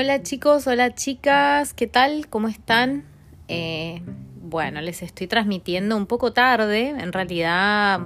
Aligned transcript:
Hola 0.00 0.22
chicos, 0.22 0.66
hola 0.66 0.94
chicas, 0.94 1.74
¿qué 1.74 1.86
tal? 1.86 2.26
¿Cómo 2.28 2.48
están? 2.48 3.04
Eh, 3.48 4.00
bueno, 4.40 4.80
les 4.80 5.02
estoy 5.02 5.26
transmitiendo 5.26 5.94
un 5.94 6.06
poco 6.06 6.32
tarde, 6.32 6.88
en 6.88 7.12
realidad 7.12 8.00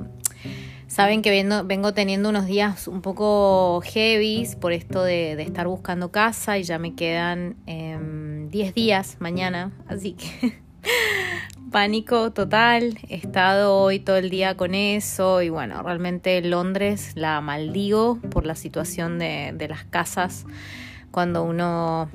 saben 0.88 1.22
que 1.22 1.30
vengo, 1.30 1.94
teniendo 1.94 2.30
unos 2.30 2.46
días 2.46 2.88
un 2.88 3.00
poco 3.00 3.80
heavies 3.82 4.56
por 4.56 4.72
esto 4.72 5.04
de, 5.04 5.40
estar 5.40 5.68
buscando 5.68 6.10
casa 6.10 6.58
y 6.58 6.64
ya 6.64 6.80
me 6.80 6.96
quedan 6.96 7.54
10 7.64 7.68
em, 7.68 8.50
días 8.74 9.16
mañana, 9.20 9.70
así 9.86 10.14
que 10.14 10.58
pánico 11.70 12.32
total, 12.32 12.98
he 13.08 13.14
estado 13.14 13.72
hoy 13.72 14.00
todo 14.00 14.16
el 14.16 14.30
día 14.30 14.56
con 14.56 14.74
eso 14.74 15.42
y 15.42 15.48
bueno, 15.48 15.80
realmente 15.84 16.40
Londres 16.40 17.12
la 17.14 17.40
maldigo 17.40 18.18
por 18.32 18.46
la 18.46 18.56
situación 18.56 19.20
de, 19.20 19.52
de 19.54 19.68
las 19.68 19.84
casas 19.84 20.44
cuando 21.14 21.44
uno 21.44 22.10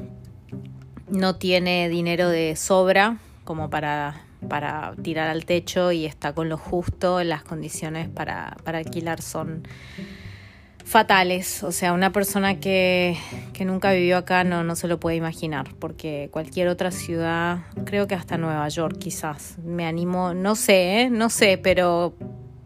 no 1.07 1.35
tiene 1.37 1.87
dinero 1.87 2.27
de 2.27 2.57
sobra 2.57 3.17
como 3.45 3.69
para, 3.69 4.23
para 4.49 4.93
tirar 5.01 5.29
al 5.29 5.45
techo 5.45 5.93
y 5.93 6.05
está 6.05 6.33
con 6.33 6.49
lo 6.49 6.57
justo, 6.57 7.23
las 7.23 7.43
condiciones 7.43 8.09
para, 8.09 8.57
para 8.65 8.79
alquilar 8.79 9.21
son 9.21 9.65
fatales. 10.83 11.63
O 11.63 11.71
sea, 11.71 11.93
una 11.93 12.11
persona 12.11 12.59
que, 12.59 13.15
que, 13.53 13.63
nunca 13.63 13.93
vivió 13.93 14.17
acá 14.17 14.43
no, 14.43 14.65
no 14.65 14.75
se 14.75 14.89
lo 14.89 14.99
puede 14.99 15.15
imaginar, 15.15 15.69
porque 15.79 16.27
cualquier 16.29 16.67
otra 16.67 16.91
ciudad, 16.91 17.59
creo 17.85 18.05
que 18.05 18.15
hasta 18.15 18.37
Nueva 18.37 18.67
York 18.67 18.97
quizás, 18.99 19.59
me 19.63 19.85
animo, 19.85 20.33
no 20.33 20.55
sé, 20.57 21.03
¿eh? 21.03 21.09
no 21.09 21.29
sé, 21.29 21.57
pero 21.57 22.15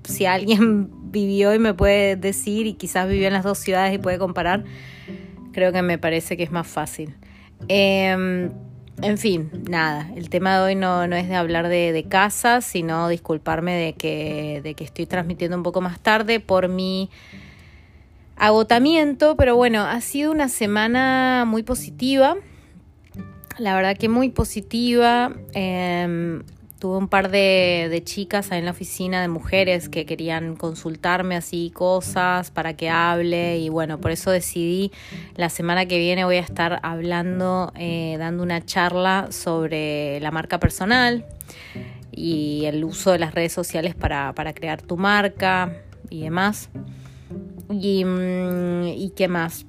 si 0.03 0.25
alguien 0.25 0.90
vivió 1.12 1.53
y 1.53 1.59
me 1.59 1.75
puede 1.75 2.16
decir 2.16 2.66
y 2.66 2.73
quizás 2.73 3.08
vivió 3.08 3.28
en 3.28 3.34
las 3.34 3.44
dos 3.44 3.59
ciudades 3.59 3.94
y 3.94 4.00
puede 4.00 4.18
comparar, 4.18 4.64
creo 5.54 5.72
que 5.72 5.82
me 5.82 5.98
parece 5.98 6.36
que 6.36 6.44
es 6.44 6.52
más 6.52 6.68
fácil. 6.68 7.16
Em, 7.68 8.52
en 9.02 9.18
fin, 9.18 9.50
nada, 9.70 10.12
el 10.16 10.30
tema 10.30 10.58
de 10.58 10.64
hoy 10.64 10.76
no, 10.76 11.08
no 11.08 11.16
es 11.16 11.30
de 11.30 11.36
hablar 11.36 11.70
de, 11.70 11.94
de 11.94 12.04
casas, 12.04 12.66
sino 12.66 13.08
disculparme 13.08 13.74
de 13.74 13.94
que, 13.94 14.62
de 14.64 14.74
que 14.74 14.84
estoy 14.84 15.06
transmitiendo 15.06 15.56
un 15.56 15.64
poco 15.64 15.81
más 15.81 16.00
tarde 16.00 16.40
por 16.40 16.68
mi 16.68 17.09
agotamiento, 18.36 19.38
pero 19.38 19.56
bueno, 19.56 19.84
ha 19.84 20.02
sido 20.02 20.31
una 20.31 20.50
semana 20.50 21.46
muy 21.48 21.64
positiva, 21.64 22.36
la 23.58 23.76
verdad 23.76 23.96
que 23.96 24.09
muy 24.09 24.30
positiva. 24.30 25.31
Eh, 25.54 26.42
tuve 26.84 26.98
un 26.98 27.08
par 27.08 27.31
de, 27.31 28.02
chicas 28.03 28.52
ahí 28.52 28.59
en 28.59 28.66
la 28.66 28.72
oficina 28.72 29.22
de 29.22 29.30
mujeres 29.30 29.88
que 29.88 30.06
querían 30.06 30.58
consultarme 30.58 31.38
así 31.38 31.72
cosas 31.73 32.52
para 32.52 32.73
que 32.73 32.90
hable 32.90 33.58
y 33.58 33.70
bueno, 33.70 34.02
por 34.02 34.12
eso 34.12 34.31
decidí 34.31 34.92
la 35.38 35.48
semana 35.48 35.86
que 35.86 35.98
viene 35.98 36.25
voy 36.25 36.35
a 36.35 36.41
estar 36.41 36.81
hablando, 36.84 37.72
eh, 37.78 38.18
dando 38.19 38.44
una 38.44 38.66
charla 38.66 39.28
sobre 39.31 40.19
la 40.19 40.31
marca 40.31 40.59
personal 40.59 41.25
y 42.12 42.66
el 42.66 42.84
uso 42.84 43.13
de 43.13 43.19
las 43.19 43.34
redes 43.34 43.53
sociales 43.53 43.96
para, 43.96 44.34
crear 44.53 44.81
tu 44.81 44.97
marca 44.97 45.72
y 46.09 46.24
demás. 46.24 46.69
Y, 47.69 48.03
mm, 48.03 48.88
y 48.88 49.13
qué 49.16 49.30
más. 49.30 49.66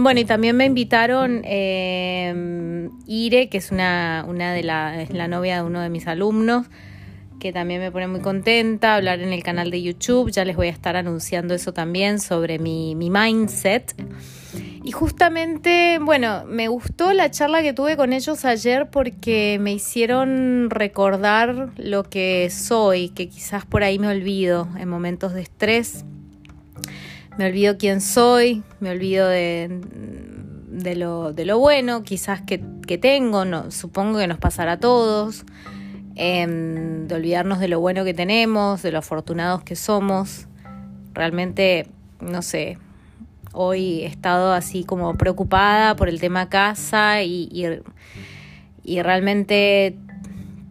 Bueno, 0.00 0.20
y 0.20 0.24
también 0.24 0.56
me 0.56 0.64
invitaron 0.64 1.42
eh, 1.44 2.88
Ire, 3.08 3.48
que 3.48 3.58
es 3.58 3.72
una, 3.72 4.24
una 4.28 4.52
de 4.52 4.62
la, 4.62 5.02
es 5.02 5.10
la 5.10 5.26
novia 5.26 5.56
de 5.56 5.62
uno 5.62 5.80
de 5.80 5.88
mis 5.88 6.06
alumnos, 6.06 6.68
que 7.40 7.52
también 7.52 7.80
me 7.80 7.90
pone 7.90 8.06
muy 8.06 8.20
contenta, 8.20 8.94
hablar 8.94 9.18
en 9.18 9.32
el 9.32 9.42
canal 9.42 9.72
de 9.72 9.82
YouTube. 9.82 10.30
Ya 10.30 10.44
les 10.44 10.54
voy 10.54 10.68
a 10.68 10.70
estar 10.70 10.94
anunciando 10.94 11.52
eso 11.52 11.72
también 11.72 12.20
sobre 12.20 12.60
mi, 12.60 12.94
mi 12.94 13.10
mindset. 13.10 13.92
Y 14.84 14.92
justamente, 14.92 15.98
bueno, 16.00 16.44
me 16.46 16.68
gustó 16.68 17.12
la 17.12 17.32
charla 17.32 17.60
que 17.62 17.72
tuve 17.72 17.96
con 17.96 18.12
ellos 18.12 18.44
ayer 18.44 18.90
porque 18.90 19.58
me 19.60 19.72
hicieron 19.72 20.70
recordar 20.70 21.70
lo 21.76 22.04
que 22.04 22.50
soy, 22.50 23.08
que 23.08 23.28
quizás 23.28 23.66
por 23.66 23.82
ahí 23.82 23.98
me 23.98 24.06
olvido 24.06 24.68
en 24.78 24.88
momentos 24.88 25.34
de 25.34 25.42
estrés 25.42 26.04
me 27.38 27.46
olvido 27.46 27.78
quién 27.78 28.00
soy, 28.00 28.64
me 28.80 28.90
olvido 28.90 29.28
de, 29.28 29.80
de, 30.70 30.96
lo, 30.96 31.58
bueno 31.58 32.02
quizás 32.02 32.42
que, 32.42 32.60
que, 32.86 32.98
tengo, 32.98 33.44
supongo 33.70 34.18
que 34.18 34.26
nos 34.26 34.38
pasará 34.38 34.72
a 34.72 34.80
todos, 34.80 35.44
em, 36.16 37.06
de 37.06 37.14
olvidarnos 37.14 37.60
de 37.60 37.68
lo 37.68 37.78
bueno 37.78 38.04
que 38.04 38.12
tenemos, 38.12 38.82
de 38.82 38.90
lo 38.90 38.98
afortunados 38.98 39.62
que 39.62 39.76
somos. 39.76 40.48
Realmente, 41.14 41.86
no 42.20 42.42
sé, 42.42 42.76
hoy 43.52 44.00
he 44.00 44.06
estado 44.06 44.52
así 44.52 44.82
como 44.82 45.16
preocupada 45.16 45.94
por 45.94 46.08
el 46.08 46.20
tema 46.20 46.48
casa 46.48 47.22
y, 47.22 47.48
y 48.82 49.02
realmente 49.02 49.96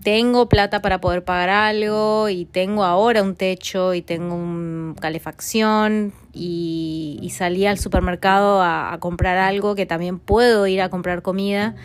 tengo 0.07 0.47
plata 0.47 0.81
para 0.81 1.01
poder 1.01 1.25
pagar 1.25 1.49
algo 1.49 2.29
y 2.29 2.45
tengo 2.45 2.85
ahora 2.85 3.21
un 3.21 3.35
techo 3.35 3.93
y 3.93 4.01
tengo 4.01 4.35
un 4.35 4.95
calefacción 4.97 6.13
y, 6.31 7.29
salí 7.35 7.65
al 7.65 7.77
supermercado 7.77 8.61
a, 8.63 8.95
comprar 9.01 9.37
algo 9.37 9.75
que 9.75 9.85
también 9.85 10.17
puedo 10.17 10.65
ir 10.65 10.81
a 10.81 10.87
comprar 10.87 11.23
comida. 11.23 11.75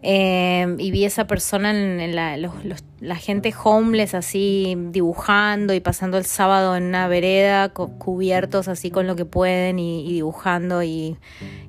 Eh, 0.00 0.76
y 0.78 0.92
vi 0.92 1.04
esa 1.04 1.26
persona 1.26 1.70
en, 1.72 2.14
la, 2.14 3.16
gente 3.16 3.52
homeless 3.64 4.14
así 4.14 4.76
dibujando 4.90 5.74
y 5.74 5.80
pasando 5.80 6.18
el 6.18 6.24
sábado 6.24 6.76
en 6.76 6.84
una 6.84 7.08
vereda 7.08 7.70
cubiertos 7.70 8.68
así 8.68 8.92
con 8.92 9.08
lo 9.08 9.16
que 9.16 9.24
pueden 9.24 9.80
y, 9.80 10.12
dibujando 10.12 10.84
y, 10.84 11.16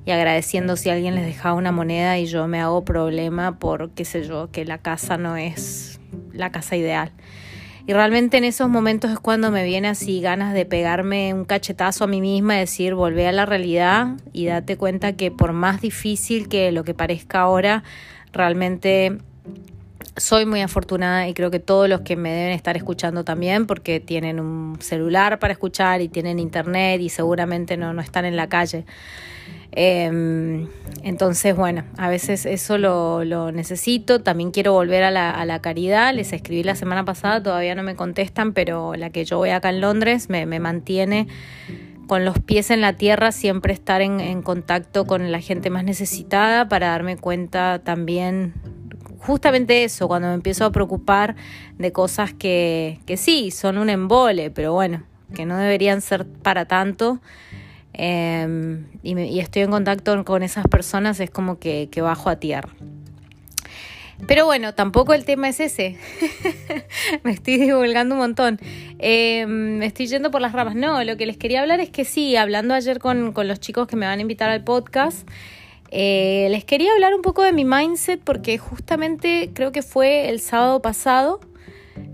y, 0.06 0.10
agradeciendo 0.12 0.76
si 0.76 0.90
alguien 0.90 1.16
les 1.16 1.26
dejaba 1.26 1.56
una 1.56 1.72
moneda 1.72 2.18
y 2.18 2.26
yo 2.26 2.46
me 2.46 2.60
hago 2.60 2.84
problema 2.84 3.58
por 3.58 3.90
qué 3.90 4.04
sé 4.04 4.22
yo 4.22 4.48
que 4.52 4.64
la 4.64 4.78
casa 4.78 5.16
no 5.16 5.36
es 5.36 6.00
la 6.32 6.52
casa 6.52 6.76
ideal. 6.76 7.10
Y 7.86 7.92
realmente 7.92 8.36
en 8.36 8.44
esos 8.44 8.68
momentos 8.68 9.10
es 9.10 9.18
cuando 9.18 9.50
me 9.50 9.64
viene 9.64 9.88
así 9.88 10.20
ganas 10.20 10.54
de 10.54 10.64
pegarme 10.64 11.34
un 11.34 11.44
cachetazo 11.44 12.04
a 12.04 12.06
mí 12.06 12.20
misma 12.20 12.54
y 12.54 12.60
decir, 12.60 12.94
volvé 12.94 13.26
a 13.26 13.32
la 13.32 13.46
realidad 13.46 14.18
y 14.32 14.46
date 14.46 14.76
cuenta 14.76 15.16
que 15.16 15.32
por 15.32 15.52
más 15.52 15.80
difícil 15.80 16.48
que 16.48 16.70
lo 16.70 16.84
que 16.84 16.94
parezca 16.94 17.40
ahora, 17.40 17.82
realmente 18.32 19.18
soy 20.16 20.44
muy 20.46 20.60
afortunada 20.60 21.28
y 21.28 21.34
creo 21.34 21.50
que 21.50 21.60
todos 21.60 21.88
los 21.88 22.00
que 22.00 22.16
me 22.16 22.32
deben 22.32 22.52
estar 22.52 22.76
escuchando 22.76 23.24
también, 23.24 23.66
porque 23.66 24.00
tienen 24.00 24.40
un 24.40 24.76
celular 24.80 25.38
para 25.38 25.52
escuchar 25.52 26.00
y 26.00 26.08
tienen 26.08 26.38
internet 26.38 27.00
y 27.00 27.08
seguramente 27.08 27.76
no, 27.76 27.92
no 27.92 28.02
están 28.02 28.24
en 28.24 28.36
la 28.36 28.48
calle. 28.48 28.84
Em, 29.72 30.66
entonces, 31.04 31.54
bueno, 31.54 31.84
a 31.96 32.08
veces 32.08 32.44
eso 32.44 32.76
lo, 32.76 33.52
necesito. 33.52 34.20
También 34.20 34.50
quiero 34.50 34.72
volver 34.72 35.04
a 35.04 35.10
la, 35.10 35.60
caridad. 35.60 36.14
Les 36.14 36.32
escribí 36.32 36.62
la 36.62 36.74
semana 36.74 37.04
pasada, 37.04 37.42
todavía 37.42 37.74
no 37.74 37.82
me 37.82 37.94
contestan, 37.94 38.52
pero 38.52 38.94
la 38.94 39.10
que 39.10 39.24
yo 39.24 39.38
voy 39.38 39.50
acá 39.50 39.70
en 39.70 39.80
Londres 39.80 40.28
me, 40.28 40.46
mantiene 40.60 41.28
con 42.10 42.24
los 42.24 42.40
pies 42.40 42.72
en 42.72 42.80
la 42.80 42.94
tierra, 42.94 43.30
siempre 43.30 43.72
estar 43.72 44.00
en, 44.02 44.42
contacto 44.42 45.06
con 45.06 45.30
la 45.30 45.40
gente 45.40 45.70
más 45.70 45.84
necesitada 45.84 46.68
para 46.68 46.88
darme 46.88 47.16
cuenta 47.16 47.82
también 47.84 48.52
justamente 49.20 49.84
eso, 49.84 50.08
cuando 50.08 50.26
me 50.26 50.34
empiezo 50.34 50.64
a 50.64 50.72
preocupar 50.72 51.36
de 51.78 51.92
cosas 51.92 52.34
que, 52.34 52.98
que 53.06 53.16
sí, 53.16 53.52
son 53.52 53.78
un 53.78 53.90
embole, 53.90 54.50
pero 54.50 54.72
bueno, 54.72 55.04
que 55.36 55.46
no 55.46 55.56
deberían 55.56 56.00
ser 56.00 56.26
para 56.26 56.64
tanto. 56.64 57.20
Em, 57.92 58.86
y, 59.04 59.38
estoy 59.38 59.62
en 59.62 59.70
contacto 59.70 60.24
con 60.24 60.42
esas 60.42 60.66
personas, 60.66 61.20
es 61.20 61.30
como 61.30 61.60
que, 61.60 61.88
bajo 62.02 62.28
a 62.28 62.40
tierra. 62.40 62.70
Pero 64.26 64.44
bueno, 64.46 64.74
tampoco 64.74 65.14
el 65.14 65.24
tema 65.24 65.48
es 65.48 65.60
ese. 65.60 65.96
me 67.24 67.32
estoy 67.32 67.56
divulgando 67.56 68.14
un 68.14 68.20
montón. 68.20 68.58
Em, 68.98 69.78
me 69.78 69.86
estoy 69.86 70.06
yendo 70.06 70.30
por 70.30 70.40
las 70.40 70.52
ramas. 70.52 70.74
No, 70.74 71.02
lo 71.04 71.16
que 71.16 71.26
les 71.26 71.36
quería 71.36 71.60
hablar 71.60 71.80
es 71.80 71.90
que 71.90 72.04
sí, 72.04 72.36
hablando 72.36 72.74
ayer 72.74 72.98
con, 72.98 73.32
los 73.34 73.60
chicos 73.60 73.86
que 73.86 73.96
me 73.96 74.06
van 74.06 74.18
a 74.18 74.22
invitar 74.22 74.50
al 74.50 74.62
podcast, 74.62 75.28
eh, 75.90 76.48
les 76.50 76.64
quería 76.64 76.92
hablar 76.92 77.14
un 77.14 77.22
poco 77.22 77.42
de 77.42 77.52
mi 77.52 77.64
mindset 77.64 78.20
porque 78.22 78.58
justamente 78.58 79.50
creo 79.54 79.72
que 79.72 79.82
fue 79.82 80.28
el 80.28 80.40
sábado 80.40 80.80
pasado 80.80 81.40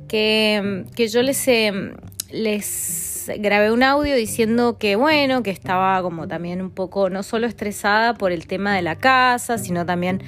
que, 0.09 0.85
que 0.94 1.09
yo 1.09 1.23
les, 1.23 1.47
em, 1.49 1.94
les 2.31 3.16
grabé 3.38 3.70
un 3.70 3.82
audio 3.82 4.14
diciendo 4.14 4.78
que 4.78 4.96
bueno, 4.96 5.43
que 5.43 5.50
estaba 5.50 6.00
como 6.02 6.28
también 6.28 6.62
un 6.62 6.70
poco, 6.70 7.11
no 7.11 7.23
solo 7.23 7.46
estresada 7.46 8.14
por 8.14 8.32
el 8.32 8.46
tema 8.46 8.75
de 8.75 8.82
la 8.82 8.96
casa, 8.96 9.58
sino 9.58 9.87
también 9.87 10.23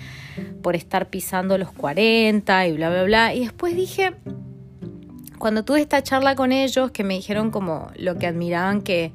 por 0.63 0.77
estar 0.77 1.09
pisando 1.09 1.59
los 1.59 1.73
40 1.73 2.67
y 2.67 2.73
bla, 2.73 2.91
bla, 2.91 3.05
bla. 3.05 3.35
Y 3.35 3.41
después 3.41 3.75
dije, 3.75 4.15
cuando 5.39 5.65
tuve 5.65 5.81
esta 5.81 6.03
charla 6.03 6.35
con 6.35 6.53
ellos, 6.53 6.91
que 6.91 7.05
me 7.05 7.15
dijeron 7.15 7.51
como 7.51 7.91
lo 7.97 8.19
que 8.19 8.27
admiraban 8.27 8.83
que 8.83 9.13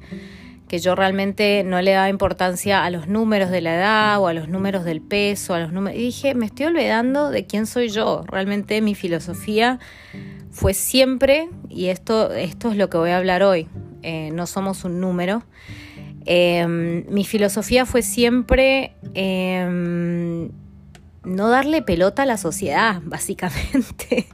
que 0.68 0.78
yo 0.78 0.94
realmente 0.94 1.62
no 1.64 1.80
le 1.82 1.92
daba 1.92 2.08
importancia 2.08 2.84
a 2.84 2.90
los 2.90 3.06
números 3.06 3.50
de 3.50 3.60
la 3.60 3.76
edad 3.76 4.20
o 4.20 4.28
a 4.28 4.32
los 4.32 4.48
números 4.48 4.84
del 4.84 5.00
peso, 5.00 5.54
a 5.54 5.60
los 5.60 5.72
números. 5.72 5.98
Y 5.98 6.02
dije, 6.02 6.34
me 6.34 6.46
estoy 6.46 6.66
olvidando 6.66 7.30
de 7.30 7.46
quién 7.46 7.66
soy 7.66 7.90
yo. 7.90 8.24
Realmente 8.26 8.80
mi 8.80 8.94
filosofía 8.94 9.78
fue 10.54 10.72
siempre, 10.72 11.50
y 11.68 11.86
esto, 11.86 12.32
esto 12.32 12.70
es 12.70 12.76
lo 12.76 12.88
que 12.88 12.96
voy 12.96 13.10
a 13.10 13.18
hablar 13.18 13.42
hoy, 13.42 13.66
eh, 14.02 14.30
no 14.32 14.46
somos 14.46 14.84
un 14.84 15.00
número. 15.00 15.42
Em, 16.26 17.04
mi 17.10 17.24
filosofía 17.24 17.84
fue 17.84 18.02
siempre 18.02 18.94
em, 19.14 20.50
no 21.24 21.48
darle 21.48 21.82
pelota 21.82 22.22
a 22.22 22.26
la 22.26 22.36
sociedad, 22.36 23.02
básicamente. 23.04 24.26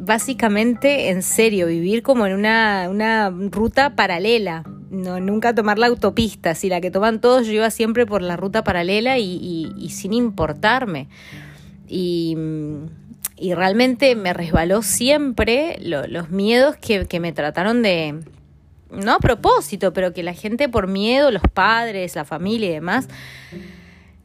básicamente, 0.00 1.10
en 1.10 1.22
serio, 1.22 1.68
vivir 1.68 2.02
como 2.02 2.26
en 2.26 2.34
una, 2.34 2.88
una 2.90 3.30
ruta 3.30 3.94
paralela, 3.94 4.64
no, 4.90 5.20
nunca 5.20 5.54
tomar 5.54 5.78
la 5.78 5.86
autopista, 5.86 6.56
si 6.56 6.68
la 6.68 6.80
que 6.80 6.90
toman 6.90 7.20
todos 7.20 7.46
yo 7.46 7.52
iba 7.52 7.70
siempre 7.70 8.06
por 8.06 8.22
la 8.22 8.36
ruta 8.36 8.64
paralela 8.64 9.18
y, 9.18 9.88
sin 9.90 10.12
importarme. 10.12 11.06
Y, 11.88 12.36
realmente 13.54 14.14
me 14.16 14.32
resbaló 14.32 14.82
siempre 14.82 15.78
los 15.80 16.30
miedos 16.30 16.76
que, 16.76 17.06
que 17.06 17.20
me 17.20 17.32
trataron 17.32 17.82
de, 17.82 18.20
no 18.90 19.12
a 19.12 19.18
propósito, 19.18 19.92
pero 19.92 20.12
que 20.12 20.22
la 20.22 20.34
gente 20.34 20.68
por 20.68 20.86
miedo, 20.86 21.30
los 21.30 21.42
padres, 21.52 22.14
la 22.14 22.24
familia 22.24 22.68
y 22.68 22.72
demás, 22.72 23.08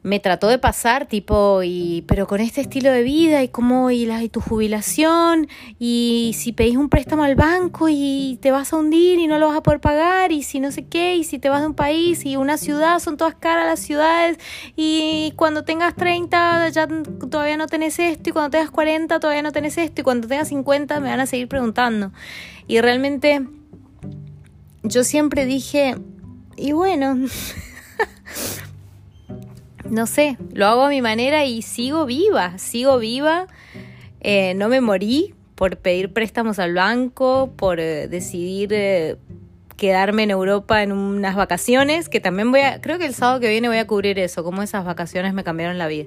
me 0.02 0.18
trató 0.18 0.48
de 0.48 0.58
pasar 0.58 1.06
tipo 1.06 1.62
y 1.62 2.04
pero 2.08 2.26
con 2.26 2.40
este 2.40 2.60
estilo 2.60 2.90
de 2.90 3.02
vida 3.02 3.42
y 3.42 3.48
cómo 3.48 3.90
y, 3.90 4.04
la, 4.04 4.22
y 4.22 4.28
tu 4.28 4.40
jubilación 4.40 5.46
y 5.78 6.32
si 6.36 6.52
pedís 6.52 6.76
un 6.76 6.88
préstamo 6.88 7.22
al 7.22 7.36
banco 7.36 7.86
y 7.88 8.38
te 8.42 8.50
vas 8.50 8.72
a 8.72 8.76
hundir 8.76 9.20
y 9.20 9.28
no 9.28 9.38
lo 9.38 9.46
vas 9.48 9.58
a 9.58 9.62
poder 9.62 9.80
pagar 9.80 10.32
y 10.32 10.42
si 10.42 10.58
no 10.58 10.72
sé 10.72 10.86
qué 10.86 11.16
y 11.16 11.24
si 11.24 11.38
te 11.38 11.48
vas 11.48 11.60
de 11.60 11.68
un 11.68 11.74
país 11.74 12.26
y 12.26 12.36
una 12.36 12.58
ciudad 12.58 12.98
son 12.98 13.16
todas 13.16 13.36
caras 13.36 13.66
las 13.66 13.78
ciudades 13.78 14.38
y 14.74 15.32
cuando 15.36 15.62
tengas 15.62 15.94
30 15.94 16.68
ya 16.70 16.88
todavía 17.30 17.56
no 17.56 17.66
tenés 17.66 18.00
esto 18.00 18.30
y 18.30 18.32
cuando 18.32 18.50
tengas 18.50 18.70
40 18.72 19.20
todavía 19.20 19.42
no 19.42 19.52
tenés 19.52 19.78
esto 19.78 20.00
y 20.00 20.04
cuando 20.04 20.26
tengas 20.26 20.48
50 20.48 20.98
me 20.98 21.10
van 21.10 21.20
a 21.20 21.26
seguir 21.26 21.46
preguntando. 21.46 22.12
Y 22.66 22.80
realmente 22.80 23.46
yo 24.82 25.04
siempre 25.04 25.46
dije 25.46 25.96
y 26.56 26.72
bueno 26.72 27.16
no 29.92 30.06
sé, 30.06 30.38
lo 30.54 30.66
hago 30.66 30.84
a 30.84 30.88
mi 30.88 31.02
manera 31.02 31.44
y 31.44 31.60
sigo 31.60 32.06
viva, 32.06 32.56
sigo 32.58 32.98
viva, 32.98 33.46
eh, 34.22 34.54
no 34.54 34.70
me 34.70 34.80
morí 34.80 35.34
por 35.54 35.76
pedir 35.76 36.14
préstamos 36.14 36.58
al 36.58 36.72
banco, 36.72 37.52
por 37.58 37.78
eh, 37.78 38.08
decidir 38.08 38.70
eh, 38.72 39.16
quedarme 39.76 40.22
en 40.22 40.30
Europa 40.30 40.82
en 40.82 40.92
unas 40.92 41.36
vacaciones, 41.36 42.08
que 42.08 42.20
también 42.20 42.50
voy 42.50 42.60
a, 42.60 42.80
creo 42.80 42.98
que 42.98 43.04
el 43.04 43.12
sábado 43.12 43.40
que 43.40 43.50
viene 43.50 43.68
voy 43.68 43.76
a 43.76 43.86
cubrir 43.86 44.18
eso, 44.18 44.42
cómo 44.42 44.62
esas 44.62 44.86
vacaciones 44.86 45.34
me 45.34 45.44
cambiaron 45.44 45.76
la 45.76 45.88
vida. 45.88 46.06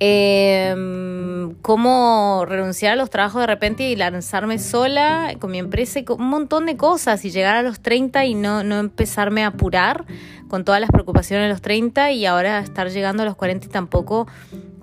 Em, 0.00 1.54
cómo 1.62 2.44
renunciar 2.48 2.94
a 2.94 2.96
los 2.96 3.10
trabajos 3.10 3.40
de 3.40 3.46
repente 3.46 3.88
y 3.88 3.94
lanzarme 3.94 4.58
sola 4.58 5.34
con 5.38 5.52
mi 5.52 5.58
empresa 5.58 6.00
y 6.00 6.04
con 6.04 6.20
un 6.20 6.28
montón 6.28 6.66
de 6.66 6.76
cosas 6.76 7.24
y 7.24 7.30
llegar 7.30 7.54
a 7.54 7.62
los 7.62 7.80
30 7.80 8.24
y 8.24 8.34
no, 8.34 8.64
no 8.64 8.80
empezarme 8.80 9.44
a 9.44 9.48
apurar 9.48 10.04
con 10.48 10.64
todas 10.64 10.80
las 10.80 10.90
preocupaciones 10.90 11.44
de 11.44 11.50
los 11.50 11.62
30 11.62 12.10
y 12.10 12.26
ahora 12.26 12.58
estar 12.58 12.90
llegando 12.90 13.22
a 13.22 13.26
los 13.26 13.36
40 13.36 13.66
y 13.66 13.70
tampoco 13.70 14.26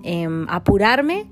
em, 0.02 0.46
apurarme. 0.48 1.26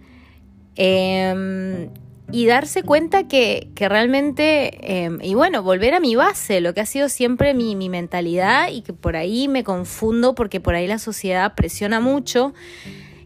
Em, 0.77 1.89
y 2.33 2.47
darse 2.47 2.85
cuenta 2.85 3.27
que, 3.27 3.71
que 3.75 3.89
realmente, 3.89 5.11
y 5.21 5.35
bueno, 5.35 5.65
volver 5.65 5.95
a 5.95 6.01
mi 6.01 6.15
base, 6.15 6.61
lo 6.61 6.75
que 6.75 6.81
ha 6.81 6.87
sido 6.87 7.09
siempre 7.09 7.55
mi, 7.55 7.75
mi 7.75 7.89
mentalidad 7.89 8.69
y 8.71 8.83
que 8.83 8.93
por 8.93 9.17
ahí 9.17 9.49
me 9.49 9.65
confundo 9.65 10.37
porque 10.37 10.61
por 10.61 10.77
ahí 10.77 10.87
la 10.87 11.01
sociedad 11.01 11.57
presiona 11.57 11.99
mucho 11.99 12.55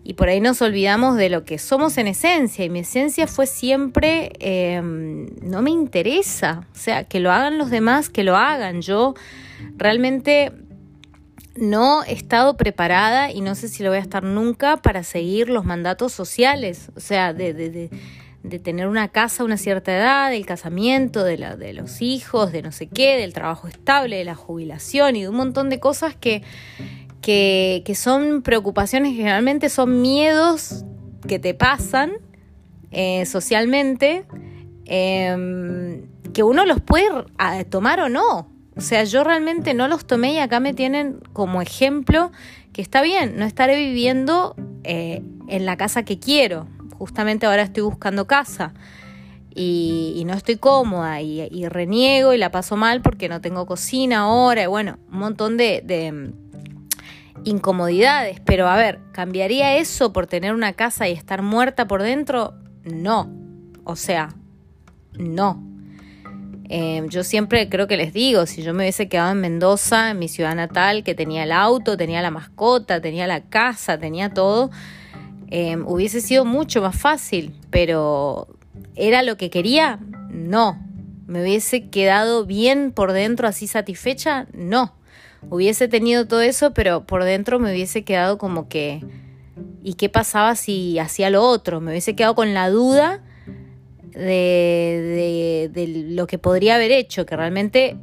y 0.05 0.15
por 0.15 0.29
ahí 0.29 0.39
nos 0.39 0.61
olvidamos 0.61 1.17
de 1.17 1.31
lo 1.31 1.45
que 1.45 1.59
somos 1.59 1.97
en 1.97 2.09
esencia. 2.09 2.63
Y 2.63 2.69
mi 2.69 2.81
esencia 2.81 3.27
fue 3.27 3.47
siempre, 3.47 4.33
em, 4.39 5.31
no 5.41 5.63
me 5.63 5.71
interesa, 5.71 6.67
o 6.75 6.79
sea, 6.79 7.05
que 7.05 7.21
lo 7.21 7.33
hagan 7.33 7.57
los 7.57 7.71
demás, 7.71 8.11
que 8.11 8.23
lo 8.23 8.37
hagan. 8.37 8.83
Yo 8.83 9.15
realmente 9.79 10.53
no 11.57 12.05
he 12.05 12.13
estado 12.13 12.59
preparada 12.59 13.33
y 13.33 13.41
no 13.41 13.55
sé 13.55 13.69
si 13.69 13.83
lo 13.83 13.89
voy 13.89 13.99
a 13.99 14.03
estar 14.03 14.25
nunca 14.25 14.77
para 14.77 15.05
seguir 15.05 15.49
los 15.49 15.65
mandatos 15.65 16.13
sociales, 16.13 16.91
o 16.97 17.01
sea, 17.01 17.33
de, 17.33 17.55
de, 17.55 17.91
de, 18.43 18.59
tener 18.59 18.89
una 18.89 19.09
casa 19.09 19.43
a 19.43 19.47
una 19.47 19.57
cierta 19.57 19.97
edad, 19.97 20.31
del 20.31 20.45
casamiento, 20.45 21.25
de, 21.25 21.39
la, 21.39 21.57
de 21.57 21.73
los 21.73 22.03
hijos, 22.03 22.53
de 22.53 22.61
no 22.61 22.73
sé 22.73 22.89
qué, 22.89 23.17
del 23.17 23.33
trabajo 23.33 23.69
estable, 23.69 24.19
de 24.19 24.25
la 24.25 24.35
jubilación 24.35 25.17
y 25.17 25.23
de 25.23 25.31
un 25.31 25.37
montón 25.37 25.71
de 25.71 25.81
cosas 25.81 26.15
que 26.15 26.43
que, 27.25 27.95
son 27.97 28.43
preocupaciones 28.43 29.13
que 29.13 29.17
generalmente 29.19 29.71
son 29.71 30.03
miedos 30.03 30.85
que 31.27 31.39
te 31.39 31.55
pasan 31.55 32.13
eh, 32.91 33.25
socialmente, 33.25 34.27
em, 34.85 36.07
que 36.35 36.43
uno 36.43 36.67
los 36.67 36.83
puede 36.83 37.09
tomar 37.71 38.01
o 38.01 38.09
no. 38.11 38.51
O 38.77 38.81
sea, 38.81 39.05
yo 39.05 39.25
realmente 39.25 39.73
no 39.73 39.89
los 39.89 40.05
tomé 40.05 40.35
y 40.35 40.39
acá 40.39 40.61
me 40.61 40.75
tienen 40.75 41.21
como 41.33 41.63
ejemplo 41.63 42.31
que 42.75 42.83
está 42.83 43.01
bien, 43.01 43.39
no 43.39 43.47
estaré 43.47 43.77
viviendo 43.77 44.55
eh, 44.83 45.23
en 45.49 45.65
la 45.65 45.77
casa 45.79 46.03
que 46.03 46.19
quiero. 46.19 46.67
Justamente 46.99 47.47
ahora 47.47 47.63
estoy 47.63 47.85
buscando 47.85 48.27
casa 48.27 48.75
y, 49.55 50.23
no 50.27 50.35
estoy 50.35 50.57
cómoda 50.57 51.23
y, 51.23 51.69
reniego 51.69 52.35
y 52.35 52.39
la 52.39 52.51
paso 52.51 52.77
mal 52.77 53.01
porque 53.01 53.31
no 53.31 53.41
tengo 53.41 53.65
cocina 53.65 54.21
ahora 54.21 54.65
y 54.65 54.67
bueno, 54.67 54.99
un 55.11 55.19
montón 55.19 55.57
de 55.57 55.81
incomodidades, 57.45 58.41
pero 58.45 58.69
a 58.69 58.77
ver, 58.77 59.01
¿cambiaría 59.13 59.77
eso 59.77 60.13
por 60.13 60.27
tener 60.27 60.55
una 60.55 60.73
casa 60.73 61.09
y 61.09 61.13
estar 61.13 61.43
muerta 61.43 61.87
por 61.87 62.03
dentro? 62.03 62.55
No, 62.85 63.31
o 63.85 63.97
sea, 63.97 64.35
no. 65.19 65.63
Eh, 66.69 67.05
yo 67.09 67.23
siempre 67.25 67.69
creo 67.69 67.87
que 67.87 67.97
les 67.97 68.13
digo, 68.13 68.47
si 68.47 68.63
yo 68.63 68.73
me 68.73 68.85
hubiese 68.85 69.09
quedado 69.09 69.33
en 69.33 69.41
Mendoza, 69.41 70.11
en 70.11 70.19
mi 70.19 70.29
ciudad 70.29 70.55
natal, 70.55 71.05
que 71.05 71.15
tenía 71.15 71.45
el 71.45 71.53
auto, 71.53 71.97
tenía 71.97 72.23
la 72.23 72.31
mascota, 72.31 73.01
tenía 73.01 73.27
la 73.27 73.43
casa, 73.43 73.99
tenía 73.99 74.31
todo, 74.31 74.71
eh, 75.51 75.77
hubiese 75.77 76.21
sido 76.21 76.45
mucho 76.45 76.81
más 76.81 76.97
fácil, 76.97 77.55
pero 77.71 78.49
¿era 78.97 79.23
lo 79.23 79.37
que 79.37 79.51
quería? 79.51 80.01
No. 80.31 80.81
¿Me 81.27 81.43
hubiese 81.43 81.89
quedado 81.89 82.45
bien 82.45 82.93
por 82.93 83.13
dentro 83.13 83.49
así 83.49 83.67
satisfecha? 83.67 84.47
No 84.53 84.95
hubiese 85.51 85.89
tenido 85.89 86.27
todo 86.27 86.41
eso, 86.41 86.73
pero 86.73 87.05
por 87.05 87.25
dentro 87.25 87.59
me 87.59 87.71
hubiese 87.73 88.05
quedado 88.05 88.39
como 88.39 88.69
que, 88.69 89.03
¿y 89.83 89.95
qué 89.95 90.09
pasaba 90.09 90.57
si 90.57 90.99
hacía 90.99 91.31
lo 91.31 91.43
otro? 91.43 91.81
Me 91.81 91.91
hubiese 91.91 92.17
quedado 92.17 92.35
con 92.35 92.55
la 92.55 92.71
duda 92.71 93.23
de, 94.13 95.71
de, 95.73 95.89
lo 95.89 96.27
que 96.27 96.39
podría 96.39 96.77
haber 96.77 96.93
hecho, 96.93 97.27
que 97.27 97.37
realmente 97.37 97.97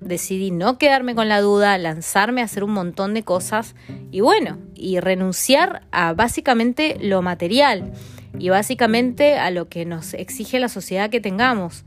decidí 0.00 0.50
no 0.50 0.78
quedarme 0.78 1.14
con 1.14 1.28
la 1.28 1.40
duda, 1.40 1.76
lanzarme 1.78 2.40
a 2.40 2.44
hacer 2.44 2.64
un 2.64 2.72
montón 2.72 3.14
de 3.14 3.24
cosas 3.24 3.74
y 4.10 4.20
bueno, 4.20 4.58
y 4.74 5.00
renunciar 5.00 5.82
a 5.90 6.12
básicamente 6.12 6.96
lo 7.00 7.20
material 7.20 7.92
y 8.38 8.48
básicamente 8.48 9.34
a 9.34 9.50
lo 9.50 9.68
que 9.68 9.84
nos 9.84 10.14
exige 10.14 10.60
la 10.60 10.68
sociedad 10.68 11.10
que 11.10 11.20
tengamos. 11.20 11.84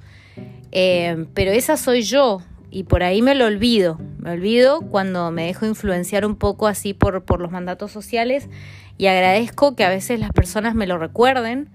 Eh, 0.72 1.26
pero 1.34 1.52
esa 1.52 1.78
soy 1.78 2.02
yo, 2.02 2.42
y 2.72 2.84
por 2.84 3.04
ahí 3.04 3.22
me 3.22 3.36
lo 3.36 3.46
olvido. 3.46 4.00
Me 4.18 4.32
olvido 4.32 4.82
cuando 4.82 5.30
me 5.30 5.46
dejo 5.46 5.66
influenciar 5.66 6.26
un 6.26 6.36
poco 6.36 6.68
así 6.68 6.94
por, 6.94 7.24
por 7.26 7.42
los 7.42 7.52
mandatos 7.52 7.92
sociales 7.92 8.50
y 8.98 9.08
agradezco 9.08 9.76
que 9.76 9.84
a 9.84 9.90
veces 9.90 10.20
las 10.20 10.32
personas 10.32 10.74
me 10.74 10.88
lo 10.88 10.98
recuerden 10.98 11.70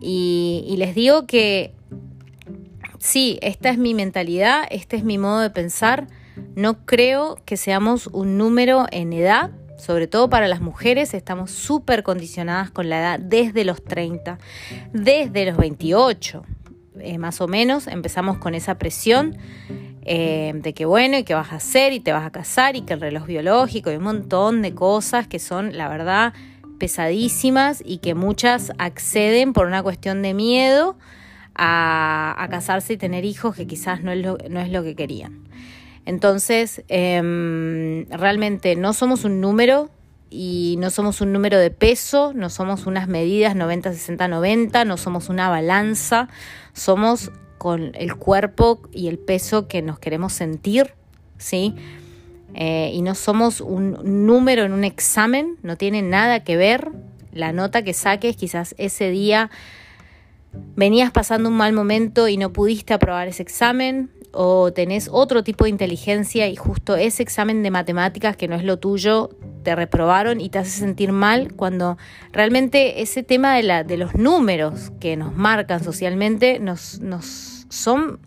y, 0.00 0.74
les 0.78 0.94
digo 0.94 1.26
que 1.26 1.74
sí, 2.98 3.38
esta 3.42 3.70
es 3.70 3.78
mi 3.78 3.94
mentalidad, 3.94 4.64
este 4.70 4.96
es 4.96 5.04
mi 5.04 5.18
modo 5.18 5.40
de 5.40 5.50
pensar. 5.50 6.06
No 6.54 6.84
creo 6.86 7.36
que 7.44 7.56
seamos 7.56 8.06
un 8.06 8.38
número 8.38 8.86
en 8.92 9.12
edad, 9.12 9.50
sobre 9.76 10.06
todo 10.06 10.30
para 10.30 10.46
las 10.46 10.60
mujeres, 10.60 11.14
estamos 11.14 11.50
súper 11.50 12.04
condicionadas 12.04 12.70
con 12.70 12.88
la 12.88 13.00
edad 13.00 13.18
desde 13.18 13.64
los 13.64 13.82
30, 13.82 14.38
desde 14.92 15.46
los 15.46 15.56
28, 15.56 16.44
eh, 17.00 17.18
más 17.18 17.40
o 17.40 17.48
menos, 17.48 17.86
empezamos 17.86 18.38
con 18.38 18.54
esa 18.54 18.78
presión 18.78 19.36
eh, 20.10 20.52
de 20.54 20.72
que 20.72 20.86
bueno, 20.86 21.18
y 21.18 21.24
que 21.24 21.34
vas 21.34 21.52
a 21.52 21.56
hacer, 21.56 21.92
y 21.92 22.00
te 22.00 22.12
vas 22.12 22.24
a 22.24 22.30
casar, 22.30 22.76
y 22.76 22.80
que 22.80 22.94
el 22.94 23.00
reloj 23.02 23.26
biológico, 23.26 23.92
y 23.92 23.96
un 23.96 24.04
montón 24.04 24.62
de 24.62 24.74
cosas 24.74 25.28
que 25.28 25.38
son, 25.38 25.76
la 25.76 25.86
verdad, 25.86 26.32
pesadísimas 26.78 27.82
y 27.84 27.98
que 27.98 28.14
muchas 28.14 28.72
acceden 28.78 29.52
por 29.52 29.66
una 29.66 29.82
cuestión 29.82 30.22
de 30.22 30.32
miedo 30.32 30.96
a, 31.54 32.46
casarse 32.50 32.94
y 32.94 32.96
tener 32.96 33.26
hijos 33.26 33.54
que 33.54 33.66
quizás 33.66 34.02
no 34.02 34.10
es 34.10 34.24
lo, 34.24 34.38
no 34.48 34.60
es 34.60 34.70
lo 34.70 34.82
que 34.82 34.96
querían. 34.96 35.46
Entonces, 36.06 36.82
em, 36.88 38.06
realmente 38.08 38.76
no 38.76 38.94
somos 38.94 39.24
un 39.24 39.42
número 39.42 39.90
y 40.30 40.76
no 40.78 40.88
somos 40.88 41.20
un 41.20 41.34
número 41.34 41.58
de 41.58 41.70
peso, 41.70 42.32
no 42.34 42.48
somos 42.48 42.86
unas 42.86 43.08
medidas 43.08 43.54
90, 43.54 43.92
60, 43.92 44.26
90, 44.26 44.86
no 44.86 44.96
somos 44.96 45.28
una 45.28 45.50
balanza, 45.50 46.28
somos 46.72 47.30
con 47.58 47.92
el 47.94 48.16
cuerpo 48.16 48.80
y 48.92 49.08
el 49.08 49.18
peso 49.18 49.68
que 49.68 49.82
nos 49.82 49.98
queremos 49.98 50.32
sentir, 50.32 50.94
¿sí? 51.36 51.74
Eh, 52.54 52.90
y 52.94 53.02
no 53.02 53.14
somos 53.14 53.60
un 53.60 54.26
número 54.26 54.64
en 54.64 54.72
un 54.72 54.84
examen, 54.84 55.56
no 55.62 55.76
tiene 55.76 56.02
nada 56.02 56.44
que 56.44 56.56
ver. 56.56 56.90
La 57.32 57.52
nota 57.52 57.82
que 57.82 57.92
saques, 57.92 58.36
quizás 58.36 58.74
ese 58.78 59.10
día 59.10 59.50
venías 60.76 61.10
pasando 61.10 61.48
un 61.50 61.56
mal 61.56 61.72
momento 61.72 62.28
y 62.28 62.36
no 62.36 62.52
pudiste 62.52 62.94
aprobar 62.94 63.28
ese 63.28 63.42
examen, 63.42 64.10
o 64.32 64.72
tenés 64.72 65.08
otro 65.10 65.42
tipo 65.42 65.64
de 65.64 65.70
inteligencia 65.70 66.48
y 66.48 66.56
justo 66.56 66.96
ese 66.96 67.22
examen 67.22 67.62
de 67.62 67.70
matemáticas 67.70 68.36
que 68.36 68.48
no 68.48 68.56
es 68.56 68.64
lo 68.64 68.78
tuyo, 68.78 69.30
te 69.62 69.74
reprobaron 69.74 70.40
y 70.40 70.48
te 70.48 70.58
hace 70.58 70.70
sentir 70.70 71.12
mal 71.12 71.54
cuando 71.54 71.98
realmente 72.32 73.02
ese 73.02 73.22
tema 73.22 73.54
de, 73.54 73.62
la, 73.62 73.84
de 73.84 73.96
los 73.96 74.14
números 74.14 74.92
que 75.00 75.16
nos 75.16 75.34
marcan 75.34 75.82
socialmente 75.82 76.58
nos, 76.58 77.00
nos 77.00 77.66
son 77.68 78.20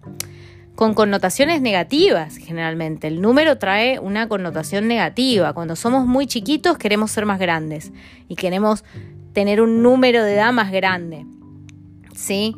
con 0.75 0.93
connotaciones 0.93 1.61
negativas 1.61 2.37
generalmente. 2.37 3.07
El 3.07 3.21
número 3.21 3.57
trae 3.57 3.99
una 3.99 4.27
connotación 4.27 4.87
negativa. 4.87 5.53
Cuando 5.53 5.75
somos 5.75 6.07
muy 6.07 6.25
chiquitos 6.27 6.77
queremos 6.77 7.11
ser 7.11 7.25
más 7.25 7.39
grandes 7.39 7.91
y 8.27 8.35
queremos 8.35 8.83
tener 9.33 9.61
un 9.61 9.83
número 9.83 10.23
de 10.23 10.33
edad 10.33 10.51
más 10.53 10.71
grande. 10.71 11.25
¿Sí? 12.15 12.55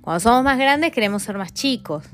Cuando 0.00 0.20
somos 0.20 0.44
más 0.44 0.58
grandes 0.58 0.92
queremos 0.92 1.22
ser 1.22 1.38
más 1.38 1.54
chicos. 1.54 2.04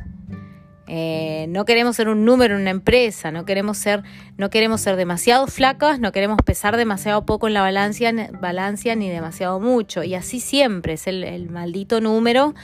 Eh, 0.93 1.47
no 1.49 1.65
queremos 1.65 1.95
ser 1.95 2.09
un 2.09 2.25
número 2.25 2.57
en 2.57 2.63
una 2.63 2.71
empresa, 2.71 3.31
no 3.31 3.45
queremos 3.45 3.79
ser, 3.79 4.03
no 4.37 4.51
queremos 4.51 4.81
ser 4.81 4.97
demasiado 4.97 5.47
flacas, 5.47 6.01
no 6.01 6.11
queremos 6.11 6.39
pesar 6.45 6.77
demasiado 6.77 7.25
poco 7.25 7.47
en 7.47 7.55
la 7.55 7.63
balanza, 7.63 8.95
ni 8.97 9.09
demasiado 9.09 9.61
mucho. 9.61 10.03
Y 10.03 10.17
así 10.17 10.41
siempre 10.41 10.95
es 10.95 11.07
el 11.07 11.49
maldito 11.49 12.01
número 12.01 12.55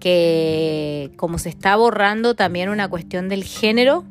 que 0.00 1.12
como 1.16 1.38
se 1.38 1.48
está 1.48 1.76
borrando 1.76 2.34
también 2.34 2.68
una 2.68 2.88
cuestión 2.88 3.28
del 3.28 3.44
género, 3.44 4.04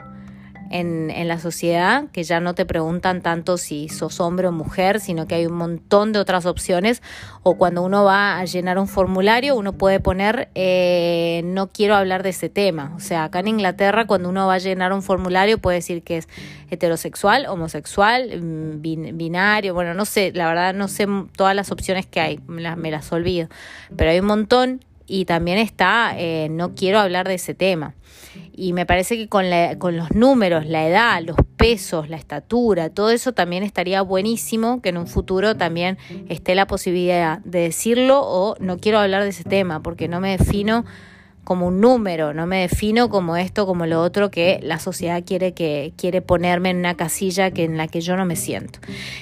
en, 0.71 1.09
en, 1.09 1.27
la 1.27 1.39
sociedad, 1.39 2.05
que 2.11 2.23
ya 2.23 2.39
no 2.39 2.55
te 2.55 2.65
preguntan 2.65 3.21
tanto 3.21 3.57
si 3.57 3.89
sos 3.89 4.19
hombre 4.19 4.47
o 4.47 4.51
mujer, 4.51 4.99
sino 4.99 5.27
que 5.27 5.35
hay 5.35 5.45
un 5.45 5.53
montón 5.53 6.13
de 6.13 6.19
otras 6.19 6.45
opciones. 6.45 7.01
O 7.43 7.57
cuando 7.57 7.81
uno 7.81 8.03
va 8.03 8.39
a 8.39 8.45
llenar 8.45 8.77
un 8.77 8.87
formulario, 8.87 9.55
uno 9.55 9.73
puede 9.73 9.99
poner 9.99 10.49
eh, 10.55 11.41
no 11.45 11.67
quiero 11.67 11.95
hablar 11.95 12.23
de 12.23 12.29
ese 12.29 12.49
tema. 12.49 12.93
O 12.95 12.99
sea, 12.99 13.25
acá 13.25 13.39
en 13.39 13.47
Inglaterra, 13.47 14.05
cuando 14.05 14.29
uno 14.29 14.47
va 14.47 14.55
a 14.55 14.59
llenar 14.59 14.93
un 14.93 15.01
formulario, 15.01 15.57
puede 15.57 15.77
decir 15.77 16.03
que 16.03 16.17
es 16.17 16.27
heterosexual, 16.69 17.45
homosexual, 17.47 18.41
mm, 18.41 18.81
binario, 18.81 19.73
bueno, 19.73 19.93
no 19.93 20.05
sé, 20.05 20.31
la 20.33 20.47
verdad 20.47 20.73
no 20.73 20.87
sé 20.87 21.07
todas 21.35 21.55
las 21.55 21.71
opciones 21.71 22.05
que 22.05 22.19
hay, 22.19 22.39
me 22.47 22.61
las, 22.61 22.77
me 22.77 22.91
las 22.91 23.11
olvido, 23.11 23.47
pero 23.95 24.11
hay 24.11 24.19
un 24.19 24.25
montón 24.25 24.81
y 25.07 25.25
también 25.25 25.57
está 25.57 26.13
eh, 26.17 26.49
no 26.51 26.75
quiero 26.75 26.99
hablar 26.99 27.27
de 27.27 27.35
ese 27.35 27.53
tema. 27.53 27.95
Y 28.53 28.73
me 28.73 28.85
parece 28.85 29.17
que 29.17 29.27
con, 29.27 29.45
con 29.79 29.97
los 29.97 30.11
números, 30.11 30.65
la 30.65 30.87
edad, 30.87 31.21
los 31.23 31.37
pesos, 31.55 32.09
la 32.09 32.17
estatura, 32.17 32.89
todo 32.89 33.09
eso 33.09 33.31
también 33.31 33.63
estaría 33.63 34.01
buenísimo 34.01 34.81
que 34.81 34.89
en 34.89 34.97
un 34.97 35.07
futuro 35.07 35.55
también 35.55 35.97
esté 36.29 36.53
la 36.53 36.67
posibilidad 36.67 37.39
de 37.39 37.61
decirlo 37.61 38.21
o 38.23 38.55
no 38.59 38.77
quiero 38.77 38.99
hablar 38.99 39.23
de 39.23 39.29
ese 39.29 39.43
tema 39.43 39.81
porque 39.81 40.07
no 40.07 40.19
me 40.19 40.37
defino 40.37 40.85
como 41.47 41.67
un 41.67 41.79
número, 41.79 42.33
no 42.33 42.45
me 42.45 42.59
defino 42.59 43.07
como 43.07 43.37
esto, 43.37 43.65
como 43.65 43.85
lo 43.85 44.01
otro 44.01 44.29
que 44.29 44.59
la 44.63 44.79
sociedad 44.79 45.23
quiere 45.25 45.53
que 45.53 45.93
quiere 45.95 46.21
ponerme 46.21 46.71
en 46.71 46.79
una 46.79 46.97
casilla 46.97 47.51
que 47.51 47.63
en 47.63 47.77
la 47.77 47.87
que 47.87 48.01
yo 48.01 48.17
no 48.17 48.25
me 48.25 48.35
siento. 48.35 48.79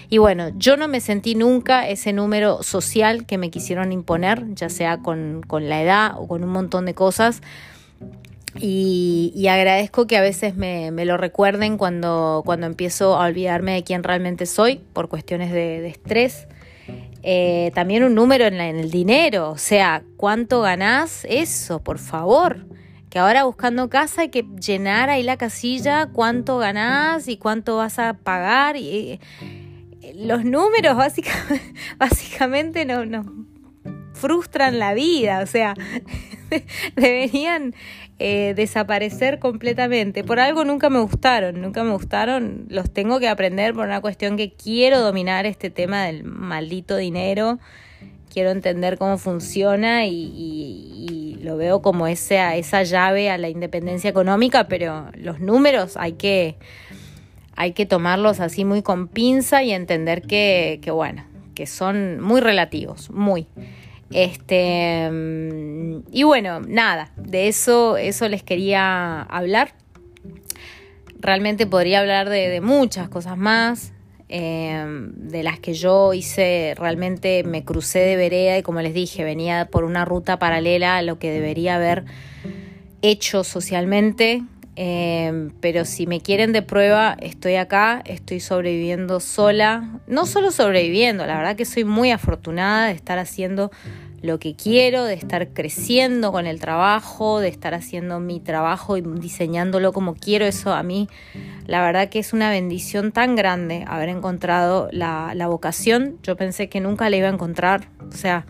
Y 0.10 0.18
bueno, 0.18 0.50
yo 0.58 0.76
no 0.76 0.88
me 0.88 1.02
sentí 1.02 1.36
nunca 1.36 1.88
ese 1.88 2.14
número 2.14 2.64
social 2.64 3.28
que 3.28 3.38
me 3.38 3.52
quisieron 3.52 3.92
imponer, 3.92 4.44
ya 4.56 4.70
sea 4.70 5.04
con, 5.04 5.44
la 5.52 5.84
edad 5.84 6.14
o 6.18 6.28
con 6.28 6.44
un 6.44 6.50
montón 6.50 6.88
de 6.88 6.96
cosas. 6.96 7.44
Y, 8.60 9.46
agradezco 9.48 10.08
que 10.08 10.18
a 10.18 10.22
veces 10.22 10.56
me, 10.56 10.90
lo 11.06 11.18
recuerden 11.18 11.78
cuando, 11.78 12.42
cuando 12.44 12.66
empiezo 12.66 13.18
a 13.18 13.28
olvidarme 13.28 13.74
de 13.74 13.84
quién 13.84 14.02
realmente 14.02 14.48
soy 14.48 14.82
por 14.94 15.10
cuestiones 15.10 15.52
de, 15.52 15.80
de 15.80 15.90
estrés 15.90 16.48
eh, 17.28 17.72
también 17.74 18.04
un 18.04 18.14
número 18.14 18.46
en, 18.46 18.62
el 18.62 18.92
dinero, 18.92 19.50
o 19.50 19.58
sea, 19.58 20.04
¿cuánto 20.16 20.62
ganás? 20.62 21.26
Eso, 21.28 21.82
por 21.82 21.98
favor. 21.98 22.68
Que 23.10 23.18
ahora 23.18 23.46
buscando 23.46 23.90
casa 23.90 24.22
hay 24.22 24.30
que 24.30 24.46
llenar 24.64 25.10
ahí 25.10 25.24
la 25.24 25.36
casilla, 25.36 26.06
cuánto 26.14 26.60
ganás 26.60 27.28
y 27.28 27.38
cuánto 27.38 27.78
vas 27.78 27.98
a 27.98 28.14
pagar. 28.14 28.78
Y, 28.78 29.20
eh, 30.02 30.14
los 30.14 30.46
números 30.46 30.96
básicamente, 30.96 31.74
básicamente 31.98 32.86
nos 32.86 33.08
no 33.08 33.24
frustran 34.14 34.78
la 34.78 34.94
vida, 34.94 35.40
o 35.42 35.48
sea, 35.48 35.74
deberían 36.96 37.74
eh, 38.18 38.54
desaparecer 38.56 39.40
completamente. 39.40 40.24
Por 40.24 40.40
algo 40.40 40.64
nunca 40.64 40.90
me 40.90 41.00
gustaron, 41.00 41.62
nunca 41.62 41.84
me 41.84 41.92
gustaron. 41.92 42.66
Los 42.70 42.92
tengo 42.92 43.20
que 43.20 43.28
aprender 43.28 43.74
por 43.74 43.86
una 43.86 44.00
cuestión 44.00 44.38
que 44.38 44.54
quiero 44.54 45.02
dominar 45.02 45.46
este 45.46 45.70
tema 45.70 46.06
del 46.06 46.24
maldito 46.24 46.96
dinero. 46.96 47.60
Quiero 48.32 48.52
entender 48.52 48.98
cómo 48.98 49.18
funciona 49.18 50.06
y, 50.06 51.38
lo 51.42 51.58
veo 51.58 51.82
como 51.82 52.08
esa, 52.08 52.56
esa 52.56 52.82
llave 52.82 53.30
a 53.30 53.38
la 53.38 53.50
independencia 53.50 54.10
económica, 54.10 54.68
pero 54.68 55.12
los 55.14 55.40
números 55.40 55.96
hay 55.96 56.14
que, 56.14 56.56
hay 57.56 57.74
que 57.74 57.86
tomarlos 57.86 58.40
así 58.40 58.66
muy 58.66 58.82
con 58.82 59.08
pinza 59.08 59.62
y 59.62 59.72
entender 59.72 60.24
que, 60.24 60.80
que 60.82 60.90
bueno, 60.90 61.24
que 61.54 61.68
son 61.68 62.20
muy 62.20 62.42
relativos, 62.42 63.12
muy. 63.12 63.46
Este, 64.12 65.10
y 66.12 66.24
bueno, 66.24 66.60
nada, 66.60 67.12
de 67.18 67.48
eso, 67.48 67.98
eso 67.98 68.30
les 68.30 68.44
quería 68.44 69.22
hablar. 69.24 69.74
Realmente 71.20 71.66
podría 71.66 72.02
hablar 72.02 72.30
de, 72.30 72.62
muchas 72.62 73.10
cosas 73.10 73.38
más, 73.38 73.94
em, 74.30 75.12
de 75.16 75.44
las 75.44 75.60
que 75.60 75.74
yo 75.74 76.14
hice, 76.14 76.76
realmente 76.78 77.44
me 77.44 77.64
crucé 77.64 78.00
de 78.00 78.16
vereda 78.16 78.58
y 78.58 78.62
como 78.62 78.82
les 78.82 78.94
dije, 78.94 79.24
venía 79.24 79.66
por 79.72 79.84
una 79.84 80.06
ruta 80.06 80.38
paralela 80.38 80.98
a 80.98 81.02
lo 81.02 81.18
que 81.18 81.32
debería 81.32 81.76
haber 81.76 82.06
hecho 83.02 83.44
socialmente. 83.44 84.44
Em, 84.76 85.52
pero 85.62 85.86
si 85.86 86.06
me 86.06 86.20
quieren 86.20 86.52
de 86.52 86.62
prueba, 86.62 87.16
estoy 87.22 87.56
acá, 87.56 88.02
estoy 88.06 88.40
sobreviviendo 88.40 89.20
sola. 89.20 90.00
No 90.08 90.26
solo 90.26 90.52
sobreviviendo, 90.52 91.26
la 91.26 91.38
verdad 91.38 91.56
que 91.56 91.66
soy 91.66 91.86
muy 91.86 92.12
afortunada 92.12 92.88
de 92.88 92.94
estar 92.94 93.18
haciendo 93.18 93.72
lo 94.26 94.40
que 94.40 94.56
quiero, 94.56 95.06
de 95.06 95.14
estar 95.14 95.50
creciendo 95.50 96.32
con 96.32 96.48
el 96.48 96.60
trabajo, 96.60 97.40
de 97.40 97.48
estar 97.48 97.74
haciendo 97.74 98.20
mi 98.20 98.40
trabajo 98.40 98.98
y 98.98 99.02
diseñándolo 99.02 99.94
como 99.94 100.16
quiero. 100.16 100.46
Eso 100.46 100.74
a 100.74 100.84
mí, 100.84 101.08
la 101.68 101.82
verdad 101.82 102.10
que 102.10 102.20
es 102.20 102.34
una 102.34 102.50
bendición 102.50 103.12
tan 103.12 103.36
grande 103.36 103.86
haber 103.88 104.10
encontrado 104.10 104.90
la, 104.92 105.34
vocación. 105.48 106.18
Yo 106.24 106.36
pensé 106.36 106.70
que 106.70 106.82
nunca 106.82 107.10
la 107.10 107.18
iba 107.18 107.28
a 107.28 107.32
encontrar. 107.32 107.88
O 108.10 108.16
sea, 108.18 108.46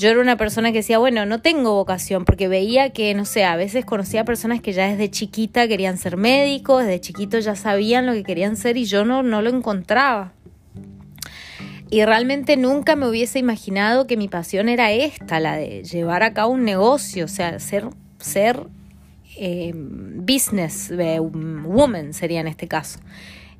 yo 0.00 0.08
era 0.08 0.20
una 0.20 0.38
persona 0.38 0.72
que 0.72 0.78
decía, 0.78 0.98
bueno, 0.98 1.26
no 1.26 1.42
tengo 1.42 1.74
vocación, 1.74 2.24
porque 2.24 2.48
veía 2.48 2.88
que, 2.88 3.12
no 3.14 3.26
sé, 3.26 3.44
a 3.44 3.54
veces 3.54 3.84
conocía 3.84 4.24
personas 4.24 4.62
que 4.62 4.72
ya 4.72 4.88
desde 4.88 5.10
chiquita 5.10 5.68
querían 5.68 5.98
ser 5.98 6.16
médicos, 6.16 6.84
desde 6.84 7.02
chiquitos 7.02 7.44
ya 7.44 7.54
sabían 7.54 8.06
lo 8.06 8.14
que 8.14 8.24
querían 8.24 8.56
ser 8.56 8.78
y 8.78 8.86
yo 8.86 9.04
no, 9.04 9.22
no 9.22 9.42
lo 9.42 9.50
encontraba. 9.50 10.32
Y 11.90 12.02
realmente 12.06 12.56
nunca 12.56 12.96
me 12.96 13.06
hubiese 13.06 13.38
imaginado 13.38 14.06
que 14.06 14.16
mi 14.16 14.28
pasión 14.28 14.70
era 14.70 14.90
esta, 14.90 15.38
la 15.38 15.56
de 15.56 15.84
llevar 15.84 16.22
a 16.22 16.32
cabo 16.32 16.54
un 16.54 16.64
negocio, 16.64 17.26
o 17.26 17.28
sea, 17.28 17.58
ser, 17.58 17.84
ser 18.18 18.68
eh, 19.36 19.72
business 19.74 20.90
eh, 20.92 21.20
woman 21.20 22.14
sería 22.14 22.40
en 22.40 22.48
este 22.48 22.68
caso. 22.68 23.00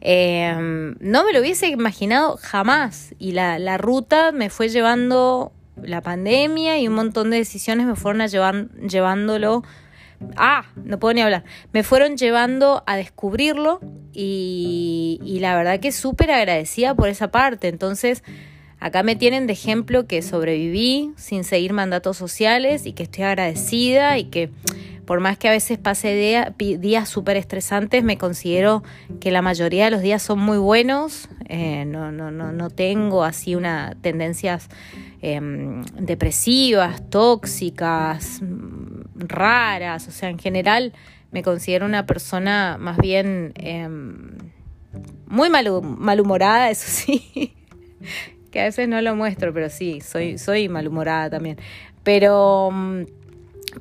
Eh, 0.00 0.54
no 0.56 1.24
me 1.24 1.34
lo 1.34 1.40
hubiese 1.40 1.68
imaginado 1.68 2.38
jamás 2.40 3.14
y 3.18 3.32
la, 3.32 3.58
la, 3.58 3.76
ruta 3.76 4.32
me 4.32 4.48
fue 4.48 4.70
llevando 4.70 5.52
la 5.82 6.00
pandemia 6.00 6.78
y 6.78 6.88
un 6.88 6.94
montón 6.94 7.30
de 7.30 7.38
decisiones 7.38 7.86
me 7.86 7.96
fueron 7.96 8.20
a 8.20 8.26
llevándolo 8.26 9.62
ah, 10.36 10.64
no 10.76 10.98
puedo 10.98 11.14
ni 11.14 11.22
hablar, 11.22 11.44
me 11.72 11.82
fueron 11.82 12.16
llevando 12.16 12.82
a 12.86 12.96
descubrirlo 12.96 13.80
y, 14.12 15.20
y 15.24 15.40
la 15.40 15.56
verdad 15.56 15.80
que 15.80 15.92
súper 15.92 16.30
agradecida 16.30 16.94
por 16.94 17.08
esa 17.08 17.30
parte. 17.30 17.68
Entonces, 17.68 18.22
acá 18.80 19.02
me 19.02 19.14
tienen 19.14 19.46
de 19.46 19.52
ejemplo 19.52 20.06
que 20.06 20.22
sobreviví 20.22 21.12
sin 21.16 21.44
seguir 21.44 21.72
mandatos 21.72 22.16
sociales 22.16 22.86
y 22.86 22.92
que 22.92 23.04
estoy 23.04 23.24
agradecida 23.24 24.18
y 24.18 24.24
que 24.24 24.50
por 25.10 25.18
más 25.18 25.36
que 25.38 25.48
a 25.48 25.50
veces 25.50 25.76
pase 25.76 26.54
días 26.56 27.08
súper 27.08 27.36
estresantes, 27.36 28.04
me 28.04 28.16
considero 28.16 28.84
que 29.18 29.32
la 29.32 29.42
mayoría 29.42 29.86
de 29.86 29.90
los 29.90 30.02
días 30.02 30.22
son 30.22 30.38
muy 30.38 30.56
buenos. 30.56 31.28
eh, 31.48 31.84
no, 31.84 32.12
no, 32.12 32.30
no, 32.30 32.52
no 32.52 32.70
tengo 32.70 33.24
así 33.24 33.56
una 33.56 33.96
tendencias 34.02 34.68
em, 35.20 35.82
depresivas, 35.98 37.10
tóxicas, 37.10 38.40
raras, 39.16 40.06
o 40.06 40.12
sea, 40.12 40.28
en 40.28 40.38
general 40.38 40.92
me 41.32 41.42
considero 41.42 41.86
una 41.86 42.06
persona 42.06 42.76
más 42.78 42.96
bien 42.98 43.52
em, 43.56 44.38
muy 45.26 45.50
malhumorada, 45.50 46.70
eso 46.70 46.86
sí, 46.86 47.52
que 48.50 48.60
a 48.60 48.64
veces 48.64 48.88
no 48.88 49.00
lo 49.00 49.14
muestro, 49.16 49.52
pero 49.52 49.70
sí, 49.70 50.00
soy, 50.00 50.38
soy 50.38 50.68
malhumorada 50.68 51.30
también. 51.30 51.58
Pero, 52.02 52.70
mm, 52.72 53.02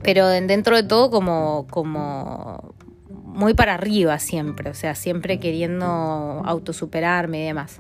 pero 0.02 0.28
dentro 0.28 0.76
de 0.76 0.84
todo 0.84 1.10
como, 1.10 1.68
como 1.70 2.74
muy 3.10 3.54
para 3.54 3.76
arriba 3.76 4.20
siempre, 4.20 4.70
o 4.70 4.74
sea, 4.74 4.96
siempre 4.96 5.40
queriendo 5.40 5.86
autosuperarme 5.86 7.42
y 7.42 7.46
demás. 7.46 7.80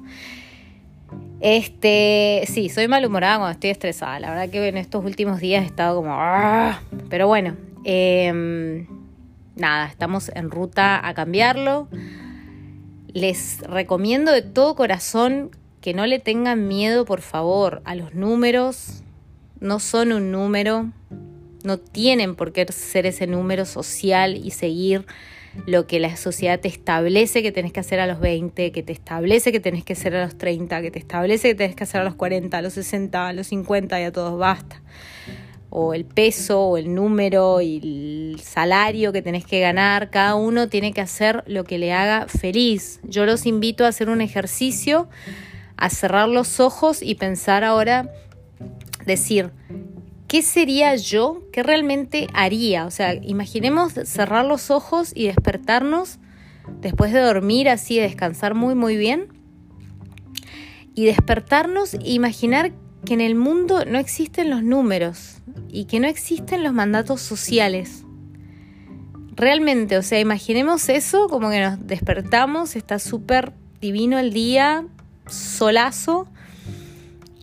Este, 1.41 2.43
sí, 2.47 2.69
soy 2.69 2.87
malhumorada 2.87 3.37
cuando 3.37 3.53
estoy 3.53 3.69
estresada. 3.69 4.19
La 4.19 4.29
verdad 4.29 4.49
que 4.49 4.67
en 4.67 4.77
estos 4.77 5.03
últimos 5.03 5.39
días 5.39 5.63
he 5.63 5.67
estado 5.67 5.97
como... 5.97 6.11
¡ah! 6.13 6.81
Pero 7.09 7.27
bueno, 7.27 7.55
em, 7.85 8.87
nada, 9.55 9.87
estamos 9.87 10.31
en 10.35 10.51
ruta 10.51 11.05
a 11.05 11.13
cambiarlo. 11.13 11.87
Les 13.13 13.59
recomiendo 13.61 14.31
de 14.31 14.41
todo 14.41 14.75
corazón 14.75 15.51
que 15.81 15.93
no 15.93 16.05
le 16.05 16.19
tengan 16.19 16.67
miedo, 16.67 17.05
por 17.05 17.21
favor, 17.21 17.81
a 17.85 17.95
los 17.95 18.13
números. 18.13 19.03
No 19.59 19.79
son 19.79 20.13
un 20.13 20.31
número, 20.31 20.91
no 21.63 21.77
tienen 21.77 22.35
por 22.35 22.53
qué 22.53 22.65
ser 22.71 23.05
ese 23.05 23.27
número 23.27 23.65
social 23.65 24.37
y 24.37 24.51
seguir 24.51 25.05
lo 25.65 25.87
que 25.87 25.99
la 25.99 26.15
sociedad 26.15 26.59
te 26.59 26.67
establece 26.67 27.41
que 27.41 27.51
tenés 27.51 27.73
que 27.73 27.79
hacer 27.79 27.99
a 27.99 28.07
los 28.07 28.19
20, 28.19 28.71
que 28.71 28.83
te 28.83 28.93
establece 28.93 29.51
que 29.51 29.59
tenés 29.59 29.83
que 29.83 29.93
hacer 29.93 30.15
a 30.15 30.23
los 30.23 30.37
30, 30.37 30.81
que 30.81 30.91
te 30.91 30.99
establece 30.99 31.49
que 31.49 31.55
tenés 31.55 31.75
que 31.75 31.83
hacer 31.83 32.01
a 32.01 32.03
los 32.03 32.15
40, 32.15 32.57
a 32.57 32.61
los 32.61 32.73
60, 32.73 33.27
a 33.27 33.33
los 33.33 33.47
50 33.47 33.99
y 33.99 34.03
a 34.03 34.11
todos 34.11 34.37
basta. 34.37 34.81
O 35.71 35.93
el 35.93 36.05
peso, 36.05 36.61
o 36.61 36.77
el 36.77 36.95
número, 36.95 37.61
y 37.61 37.77
el 37.77 38.39
salario 38.39 39.11
que 39.11 39.21
tenés 39.21 39.45
que 39.45 39.59
ganar. 39.59 40.09
Cada 40.09 40.33
uno 40.33 40.67
tiene 40.67 40.93
que 40.93 41.01
hacer 41.01 41.43
lo 41.45 41.63
que 41.63 41.77
le 41.77 41.93
haga 41.93 42.27
feliz. 42.27 42.99
Yo 43.03 43.25
los 43.25 43.45
invito 43.45 43.85
a 43.85 43.89
hacer 43.89 44.09
un 44.09 44.21
ejercicio, 44.21 45.09
a 45.79 45.89
cerrar 45.89 46.27
los 46.27 46.59
ojos 46.59 47.01
y 47.01 47.15
pensar 47.15 47.63
ahora, 47.63 48.11
decir, 49.05 49.51
¿qué 50.27 50.41
sería 50.41 50.95
yo? 50.95 51.41
¿Qué 51.53 51.63
realmente 51.63 52.27
haría? 52.33 52.85
O 52.85 52.91
sea, 52.91 53.15
imaginemos 53.15 53.93
cerrar 53.93 54.45
los 54.45 54.71
ojos 54.71 55.11
y 55.15 55.27
despertarnos 55.27 56.19
después 56.81 57.13
de 57.13 57.21
dormir 57.21 57.69
así, 57.69 57.95
de 57.95 58.03
descansar 58.03 58.55
muy, 58.55 58.75
muy 58.75 58.97
bien. 58.97 59.27
Y 60.95 61.05
despertarnos 61.05 61.93
e 61.93 62.11
imaginar 62.11 62.73
que 63.05 63.13
en 63.13 63.21
el 63.21 63.35
mundo 63.35 63.85
no 63.85 63.97
existen 63.99 64.49
los 64.49 64.61
números 64.61 65.37
y 65.69 65.85
que 65.85 66.01
no 66.01 66.07
existen 66.07 66.63
los 66.63 66.73
mandatos 66.73 67.21
sociales. 67.21 68.03
Realmente, 69.35 69.97
o 69.97 70.01
sea, 70.01 70.19
imaginemos 70.19 70.89
eso 70.89 71.29
como 71.29 71.49
que 71.49 71.61
nos 71.61 71.87
despertamos, 71.87 72.75
está 72.75 72.99
súper 72.99 73.53
divino 73.79 74.19
el 74.19 74.33
día, 74.33 74.85
solazo, 75.29 76.27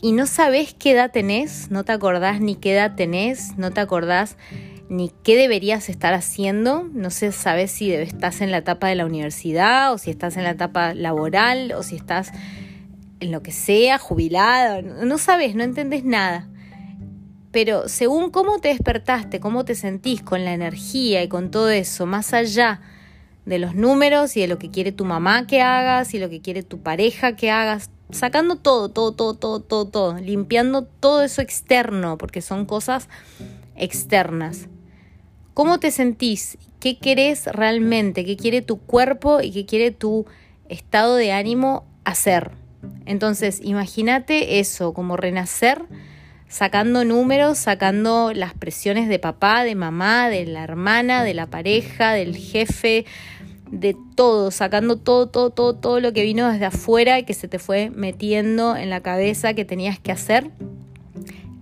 y 0.02 0.12
no 0.12 0.26
sabes 0.26 0.75
qué 0.75 0.93
edad 0.93 1.11
tenés, 1.11 1.71
no 1.71 1.85
te 1.85 1.93
acordás 1.93 2.40
ni 2.40 2.55
qué 2.55 2.75
edad 2.75 2.95
tenés, 2.95 3.57
no 3.57 3.71
te 3.71 3.81
acordás 3.81 4.37
ni 4.88 5.11
qué 5.25 5.37
deberías 5.37 5.88
estar 5.88 6.14
haciendo, 6.14 6.88
no 6.93 7.11
sé, 7.11 7.33
sabes 7.33 7.73
si 7.73 7.93
estás 7.93 8.40
en 8.40 8.52
la 8.52 8.59
etapa 8.59 8.88
de 8.88 8.95
la 8.95 9.07
universidad 9.07 9.93
o 9.93 9.99
si 9.99 10.11
estás 10.11 10.37
en 10.37 10.45
la 10.45 10.50
etapa 10.50 10.95
laboral 10.95 11.73
o 11.73 11.83
si 11.83 11.97
estás 11.97 12.31
en 13.21 13.33
lo 13.33 13.43
que 13.43 13.52
sea, 13.52 13.99
jubilado, 13.99 14.83
no 14.83 15.19
sabes, 15.19 15.55
no 15.55 15.64
entendés 15.64 16.05
nada. 16.05 16.49
Pero 17.50 17.88
según 17.88 18.31
cómo 18.31 18.59
te 18.59 18.69
despertaste, 18.69 19.40
cómo 19.40 19.64
te 19.64 19.75
sentís 19.75 20.23
con 20.23 20.45
la 20.45 20.52
energía 20.52 21.23
y 21.23 21.28
con 21.28 21.50
todo 21.50 21.71
eso, 21.71 22.07
más 22.07 22.35
allá 22.35 22.81
de 23.47 23.59
los 23.59 23.75
números 23.75 24.37
y 24.37 24.41
de 24.41 24.49
lo 24.49 24.59
que 24.59 24.71
quiere 24.71 24.93
tu 24.93 25.04
mamá 25.04 25.47
que 25.47 25.63
hagas 25.63 26.13
y 26.13 26.19
lo 26.19 26.28
que 26.28 26.41
quiere 26.41 26.63
tu 26.63 26.80
pareja 26.80 27.37
que 27.37 27.50
hagas, 27.50 27.91
sacando 28.11 28.56
todo, 28.56 28.89
todo, 28.89 29.13
todo, 29.13 29.35
todo, 29.35 29.61
todo, 29.61 29.87
todo, 29.87 30.19
limpiando 30.19 30.82
todo 30.82 31.23
eso 31.23 31.41
externo, 31.41 32.19
porque 32.19 32.43
son 32.43 32.67
cosas 32.67 33.09
externas. 33.76 34.69
¿Cómo 35.54 35.78
te 35.78 35.91
sentís? 35.91 36.59
¿Qué 36.80 36.99
querés 36.99 37.47
realmente? 37.47 38.25
¿Qué 38.25 38.37
quiere 38.37 38.63
tu 38.63 38.78
cuerpo 38.78 39.41
y 39.41 39.52
qué 39.52 39.65
quiere 39.65 39.93
tu 39.93 40.26
estado 40.69 41.15
de 41.15 41.32
ánimo 41.32 41.87
hacer? 42.04 42.50
Entonces, 43.06 43.61
imagínate 43.63 44.59
eso, 44.59 44.93
como 44.93 45.17
renacer, 45.17 45.82
sacando 46.49 47.04
números, 47.04 47.59
sacando 47.59 48.32
las 48.35 48.54
presiones 48.54 49.09
de 49.09 49.19
papá, 49.19 49.65
de 49.65 49.75
mamá, 49.75 50.28
de 50.28 50.47
la 50.47 50.63
hermana, 50.63 51.25
de 51.25 51.35
la 51.35 51.47
pareja, 51.47 52.13
del 52.13 52.37
jefe, 52.37 53.06
de 53.71 53.97
todo, 54.15 54.50
sacando 54.50 54.97
todo, 54.97 55.29
todo, 55.29 55.50
todo, 55.50 55.75
todo 55.75 56.00
lo 56.00 56.13
que 56.13 56.23
vino 56.23 56.50
desde 56.50 56.67
afuera 56.67 57.19
y 57.19 57.25
que 57.25 57.35
se 57.35 57.49
te 57.49 57.59
fue 57.59 57.91
metiendo 57.91 58.76
en 58.76 58.91
la 58.91 59.00
cabeza 59.00 59.55
que 59.55 59.65
tenías 59.65 59.99
que 59.99 60.13
hacer. 60.13 60.50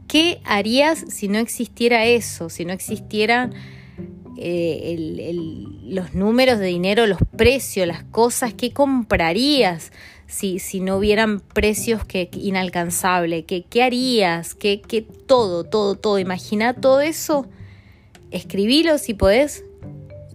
¿Qué 0.06 0.40
harías 0.44 1.04
si 1.08 1.28
no 1.28 1.38
existiera 1.38 2.04
eso? 2.04 2.48
Si 2.48 2.64
no 2.64 2.72
existieran 2.72 3.52
eh, 4.36 5.32
los 5.84 6.14
números 6.14 6.58
de 6.58 6.66
dinero, 6.66 7.06
los 7.06 7.18
precios, 7.36 7.86
las 7.86 8.04
cosas, 8.04 8.54
¿qué 8.54 8.72
comprarías? 8.72 9.92
Si, 10.26 10.58
si 10.58 10.80
no 10.80 10.96
hubieran 10.96 11.40
precios 11.40 12.04
que, 12.04 12.28
inalcanzables, 12.32 13.44
¿qué, 13.44 13.64
¿qué 13.64 13.82
harías? 13.82 14.54
¿Qué, 14.54 14.80
¿Qué, 14.80 15.02
todo, 15.02 15.64
todo, 15.64 15.96
todo? 15.96 16.18
Imagina 16.18 16.74
todo 16.74 17.00
eso, 17.00 17.46
escribilo 18.30 18.98
si 18.98 19.14
podés, 19.14 19.64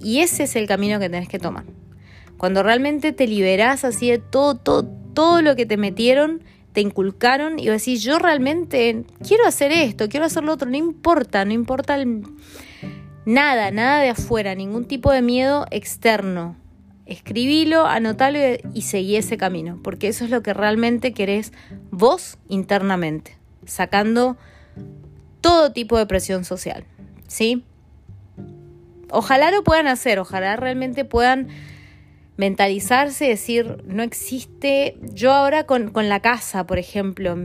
y 0.02 0.20
ese 0.20 0.44
es 0.44 0.56
el 0.56 0.68
camino 0.68 1.00
que 1.00 1.10
tenés 1.10 1.30
que 1.30 1.40
tomar. 1.40 1.66
Cuando 2.38 2.64
realmente 2.64 3.12
te 3.12 3.28
liberás 3.28 3.84
así 3.84 4.10
de 4.10 4.18
todo, 4.18 4.56
todo, 4.56 4.86
todo 5.14 5.42
lo 5.42 5.56
que 5.56 5.66
te 5.66 5.78
metieron, 5.78 6.42
te 6.74 6.82
inculcaron 6.82 7.60
y 7.60 7.68
decís, 7.68 8.04
yo 8.04 8.20
realmente 8.20 9.04
quiero 9.28 9.46
hacer 9.46 9.72
esto, 9.72 10.08
quiero 10.08 10.26
hacer 10.26 10.44
lo 10.44 10.54
otro, 10.54 10.70
no 10.70 10.78
importa, 10.78 11.44
no 11.44 11.54
importa 11.54 11.98
nada, 13.26 13.72
nada 13.72 14.02
de 14.02 14.10
afuera, 14.10 14.56
ningún 14.56 14.86
tipo 14.86 15.12
de 15.12 15.22
miedo 15.22 15.66
externo. 15.72 16.56
Escribilo, 17.06 17.88
anotalo 17.88 18.38
y 18.74 18.84
seguí 18.84 19.16
ese 19.16 19.36
camino, 19.36 19.80
porque 19.84 20.08
eso 20.08 20.24
es 20.26 20.30
lo 20.30 20.44
que 20.44 20.54
realmente 20.54 21.12
querés 21.12 21.52
vos 21.90 22.38
internamente, 22.48 23.36
sacando 23.66 24.38
todo 25.42 25.72
tipo 25.72 25.98
de 25.98 26.06
presión 26.06 26.46
social, 26.46 26.86
¿sí? 27.28 27.66
Ojalá 29.12 29.52
lo 29.52 29.64
puedan 29.64 29.88
hacer, 29.88 30.20
ojalá 30.20 30.56
realmente 30.56 31.06
puedan 31.06 31.50
mentalizarse, 32.38 33.26
decir, 33.28 33.84
no 33.86 34.02
existe, 34.02 34.98
yo 35.14 35.34
ahora 35.34 35.66
con, 35.66 35.92
la 35.94 36.22
casa, 36.22 36.66
por 36.66 36.80
ejemplo, 36.80 37.38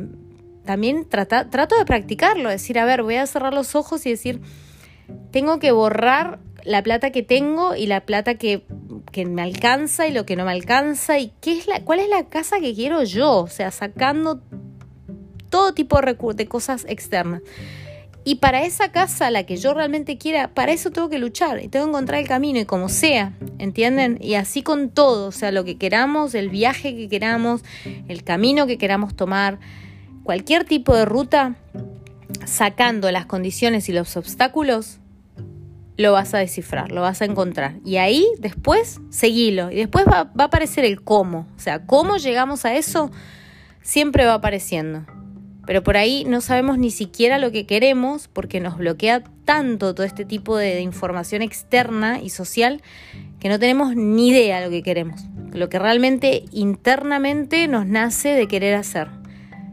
también 0.64 1.08
trato 1.08 1.76
de 1.76 1.84
practicarlo, 1.84 2.48
decir, 2.48 2.78
a 2.78 2.84
ver, 2.84 3.02
voy 3.02 3.16
a 3.16 3.26
cerrar 3.26 3.52
los 3.52 3.74
ojos 3.74 4.06
y 4.06 4.10
decir, 4.10 4.40
tengo 5.32 5.58
que 5.58 5.72
borrar 5.72 6.38
la 6.64 6.82
plata 6.82 7.10
que 7.10 7.22
tengo 7.22 7.74
y 7.74 7.86
la 7.86 8.06
plata 8.06 8.36
que, 8.36 8.64
que, 9.10 9.26
me 9.26 9.42
alcanza 9.42 10.06
y 10.06 10.12
lo 10.12 10.24
que 10.24 10.36
no 10.36 10.44
me 10.44 10.52
alcanza 10.52 11.18
y 11.18 11.32
qué 11.40 11.58
es 11.58 11.66
la, 11.66 11.80
cuál 11.80 11.98
es 11.98 12.08
la 12.08 12.28
casa 12.28 12.60
que 12.60 12.72
quiero 12.72 13.02
yo, 13.02 13.38
o 13.38 13.48
sea, 13.48 13.70
sacando 13.70 14.42
todo 15.50 15.74
tipo 15.74 16.00
de, 16.00 16.16
de 16.34 16.46
cosas 16.46 16.86
externas. 16.88 17.42
Y 18.26 18.36
para 18.36 18.64
esa 18.64 18.90
casa, 18.90 19.30
la 19.30 19.44
que 19.44 19.58
yo 19.58 19.74
realmente 19.74 20.16
quiera, 20.16 20.48
para 20.48 20.72
eso 20.72 20.90
tengo 20.90 21.10
que 21.10 21.18
luchar 21.18 21.62
y 21.62 21.68
tengo 21.68 21.84
que 21.84 21.90
encontrar 21.90 22.20
el 22.20 22.26
camino 22.26 22.58
y 22.58 22.64
como 22.64 22.88
sea, 22.88 23.34
¿entienden? 23.58 24.18
Y 24.22 24.34
así 24.34 24.62
con 24.62 24.88
todo, 24.88 25.28
o 25.28 25.32
sea, 25.32 25.52
lo 25.52 25.64
que 25.64 25.76
queramos, 25.76 26.34
el 26.34 26.48
viaje 26.48 26.96
que 26.96 27.10
queramos, 27.10 27.62
el 28.08 28.24
camino 28.24 28.66
que 28.66 28.78
queramos 28.78 29.14
tomar, 29.14 29.58
cualquier 30.22 30.64
tipo 30.64 30.96
de 30.96 31.04
ruta, 31.04 31.56
sacando 32.46 33.12
las 33.12 33.26
condiciones 33.26 33.90
y 33.90 33.92
los 33.92 34.16
obstáculos, 34.16 35.00
lo 35.98 36.12
vas 36.12 36.32
a 36.32 36.38
descifrar, 36.38 36.92
lo 36.92 37.02
vas 37.02 37.20
a 37.20 37.26
encontrar. 37.26 37.74
Y 37.84 37.98
ahí 37.98 38.26
después, 38.38 39.00
seguilo. 39.10 39.70
Y 39.70 39.76
después 39.76 40.06
va, 40.06 40.24
va 40.24 40.44
a 40.44 40.46
aparecer 40.46 40.86
el 40.86 41.02
cómo. 41.02 41.46
O 41.56 41.60
sea, 41.60 41.84
cómo 41.84 42.16
llegamos 42.16 42.64
a 42.64 42.74
eso, 42.74 43.10
siempre 43.82 44.24
va 44.24 44.34
apareciendo 44.34 45.04
pero 45.66 45.82
por 45.82 45.96
ahí 45.96 46.24
no 46.24 46.40
sabemos 46.40 46.78
ni 46.78 46.90
siquiera 46.90 47.38
lo 47.38 47.50
que 47.50 47.66
queremos 47.66 48.28
porque 48.28 48.60
nos 48.60 48.76
bloquea 48.76 49.22
tanto 49.44 49.94
todo 49.94 50.06
este 50.06 50.24
tipo 50.24 50.56
de, 50.56 50.80
información 50.80 51.42
externa 51.42 52.20
y 52.20 52.30
social 52.30 52.82
que 53.40 53.48
no 53.48 53.58
tenemos 53.58 53.96
ni 53.96 54.28
idea 54.28 54.60
de 54.60 54.66
lo 54.66 54.70
que 54.70 54.82
queremos, 54.82 55.24
lo 55.52 55.68
que 55.68 55.78
realmente 55.78 56.44
internamente 56.52 57.68
nos 57.68 57.86
nace 57.86 58.30
de 58.30 58.48
querer 58.48 58.74
hacer. 58.74 59.08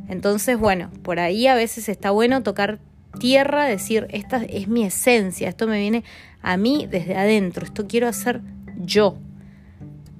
Entonces, 0.10 0.58
bueno, 0.58 0.89
por 1.04 1.19
ahí 1.19 1.47
a 1.47 1.56
veces 1.56 1.88
está 1.88 2.12
bueno 2.12 2.43
tocar 2.43 2.80
tierra, 3.19 3.65
decir, 3.65 4.08
esta 4.10 4.43
es 4.43 4.67
mi 4.67 4.84
esencia, 4.84 5.47
esto 5.49 5.67
me 5.67 5.80
viene 5.80 6.04
a 6.41 6.58
mí 6.58 6.88
desde 6.89 7.15
adentro, 7.15 7.65
esto 7.65 7.88
quiero 7.88 8.08
hacer 8.08 8.41
yo. 8.77 9.17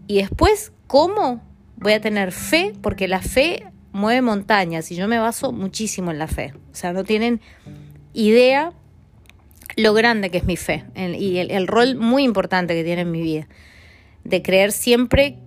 Y 0.07 0.17
después, 0.17 0.71
¿cómo? 0.88 1.41
voy 1.81 1.93
a 1.93 2.01
tener 2.01 2.31
fe, 2.31 2.73
porque 2.81 3.07
la 3.07 3.21
fe 3.21 3.65
mueve 3.91 4.21
montañas 4.21 4.91
y 4.91 4.95
yo 4.95 5.08
me 5.08 5.19
baso 5.19 5.51
muchísimo 5.51 6.12
en 6.12 6.19
la 6.19 6.27
fe. 6.27 6.54
O 6.71 6.75
sea, 6.75 6.93
no 6.93 7.04
tienen 7.04 7.41
idea 8.13 8.73
lo 9.75 9.93
grande 9.93 10.30
que 10.30 10.38
es 10.38 10.43
mi 10.43 10.58
fe 10.58 10.84
y 10.95 11.38
el, 11.38 11.51
el 11.51 11.67
rol 11.67 11.95
muy 11.95 12.23
importante 12.23 12.73
que 12.73 12.84
tiene 12.84 13.01
en 13.01 13.12
mi 13.12 13.21
vida. 13.21 13.47
De 14.23 14.41
creer 14.41 14.71
siempre 14.71 15.39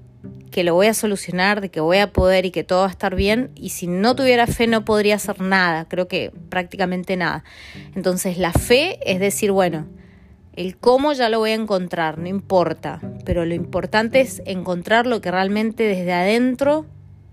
que 0.50 0.64
lo 0.64 0.74
voy 0.74 0.86
a 0.86 0.94
solucionar, 0.94 1.60
de 1.60 1.68
que 1.68 1.80
voy 1.80 1.98
a 1.98 2.12
poder 2.12 2.46
y 2.46 2.50
que 2.50 2.64
todo 2.64 2.80
va 2.80 2.86
a 2.86 2.90
estar 2.90 3.14
bien. 3.14 3.50
Y 3.54 3.70
si 3.70 3.86
no 3.86 4.14
tuviera 4.14 4.46
fe 4.46 4.66
no 4.66 4.84
podría 4.84 5.16
hacer 5.16 5.40
nada, 5.40 5.86
creo 5.86 6.08
que 6.08 6.32
prácticamente 6.48 7.16
nada. 7.16 7.44
Entonces 7.94 8.38
la 8.38 8.52
fe 8.52 8.98
es 9.04 9.18
decir, 9.20 9.50
bueno, 9.50 9.86
el 10.54 10.76
cómo 10.76 11.12
ya 11.12 11.28
lo 11.28 11.40
voy 11.40 11.50
a 11.50 11.54
encontrar, 11.54 12.18
no 12.18 12.28
importa, 12.28 13.00
pero 13.24 13.44
lo 13.44 13.54
importante 13.54 14.20
es 14.20 14.42
encontrar 14.46 15.06
lo 15.06 15.20
que 15.20 15.32
realmente 15.32 15.82
desde 15.82 16.12
adentro 16.12 16.86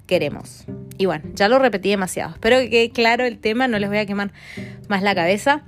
queremos. 0.08 0.66
Y 1.02 1.06
bueno, 1.08 1.24
ya 1.34 1.48
lo 1.48 1.58
repetí 1.58 1.90
demasiado. 1.90 2.36
Espero 2.36 2.60
que 2.60 2.70
quede 2.70 2.90
claro 2.92 3.26
el 3.26 3.40
tema, 3.40 3.68
no 3.68 3.80
les 3.80 3.90
voy 3.90 3.98
a 3.98 4.06
quemar 4.06 4.32
más 4.88 5.02
la 5.02 5.16
cabeza. 5.16 5.64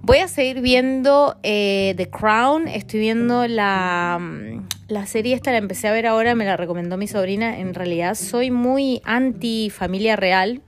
Voy 0.00 0.18
a 0.18 0.28
seguir 0.28 0.62
viendo 0.62 1.36
eh, 1.42 1.92
The 1.98 2.08
Crown, 2.08 2.66
estoy 2.66 3.00
viendo 3.00 3.46
la, 3.46 4.18
mm, 4.18 4.68
la 4.88 5.04
serie 5.04 5.34
esta, 5.34 5.50
la 5.50 5.58
empecé 5.58 5.88
a 5.88 5.92
ver 5.92 6.06
ahora, 6.06 6.34
me 6.34 6.46
la 6.46 6.56
recomendó 6.56 6.96
mi 6.96 7.06
sobrina. 7.06 7.58
En 7.58 7.74
realidad 7.74 8.14
soy 8.14 8.50
muy 8.50 9.02
anti 9.04 9.68
familia 9.68 10.16
real 10.16 10.62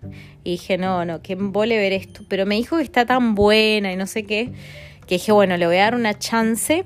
y 0.44 0.52
dije, 0.52 0.76
no, 0.76 1.06
no, 1.06 1.22
que 1.22 1.36
vole 1.36 1.78
ver 1.78 1.94
esto. 1.94 2.20
Pero 2.28 2.44
me 2.44 2.56
dijo 2.56 2.76
que 2.76 2.82
está 2.82 3.06
tan 3.06 3.34
buena 3.34 3.90
y 3.92 3.96
no 3.96 4.06
sé 4.06 4.24
qué 4.24 4.52
que 5.06 5.16
dije, 5.16 5.32
bueno, 5.32 5.56
le 5.56 5.66
voy 5.66 5.76
a 5.76 5.82
dar 5.82 5.94
una 5.94 6.18
chance. 6.18 6.84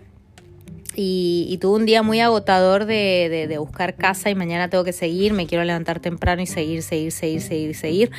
Y, 0.97 1.57
tuve 1.61 1.77
un 1.77 1.87
día 1.87 2.03
muy 2.03 2.21
agotador 2.21 2.85
de, 2.85 3.47
de, 3.49 3.59
buscar 3.59 3.95
casa 3.95 4.31
y 4.31 4.35
mañana 4.35 4.69
tengo 4.69 4.85
que 4.85 4.93
seguir, 4.93 5.33
me 5.33 5.47
quiero 5.47 5.65
levantar 5.65 6.01
temprano 6.01 6.43
y 6.43 6.47
seguir, 6.47 6.83
seguir, 6.83 7.13
seguir, 7.13 7.41
seguir, 7.41 7.77
seguir 7.77 8.11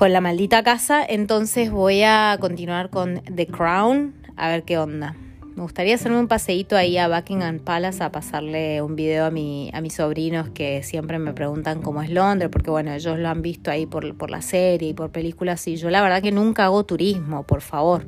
con 0.00 0.14
la 0.14 0.22
maldita 0.22 0.62
casa. 0.62 1.04
Entonces 1.06 1.70
voy 1.70 2.02
a 2.02 2.38
continuar 2.40 2.88
con 2.88 3.20
The 3.22 3.46
Crown, 3.46 4.14
a 4.36 4.48
ver 4.48 4.62
qué 4.62 4.78
onda. 4.78 5.14
Me 5.54 5.62
gustaría 5.62 5.94
hacerme 5.94 6.18
un 6.18 6.26
paseíto 6.26 6.74
ahí 6.74 6.96
a 6.96 7.06
Buckingham 7.06 7.58
Palace 7.58 8.02
a 8.02 8.10
pasarle 8.10 8.80
un 8.80 8.96
video 8.96 9.26
a, 9.26 9.30
mi, 9.30 9.70
a 9.74 9.82
mis 9.82 9.92
sobrinos 9.92 10.48
que 10.48 10.82
siempre 10.82 11.18
me 11.18 11.34
preguntan 11.34 11.82
cómo 11.82 12.00
es 12.00 12.08
Londres, 12.08 12.48
porque 12.50 12.70
bueno, 12.70 12.94
ellos 12.94 13.18
lo 13.18 13.28
han 13.28 13.42
visto 13.42 13.70
ahí 13.70 13.84
por, 13.84 14.16
por 14.16 14.30
la 14.30 14.40
serie 14.40 14.88
y 14.88 14.94
por 14.94 15.10
películas 15.10 15.68
y 15.68 15.76
yo 15.76 15.90
la 15.90 16.00
verdad 16.00 16.22
que 16.22 16.32
nunca 16.32 16.64
hago 16.64 16.84
turismo, 16.84 17.42
por 17.42 17.60
favor 17.60 18.06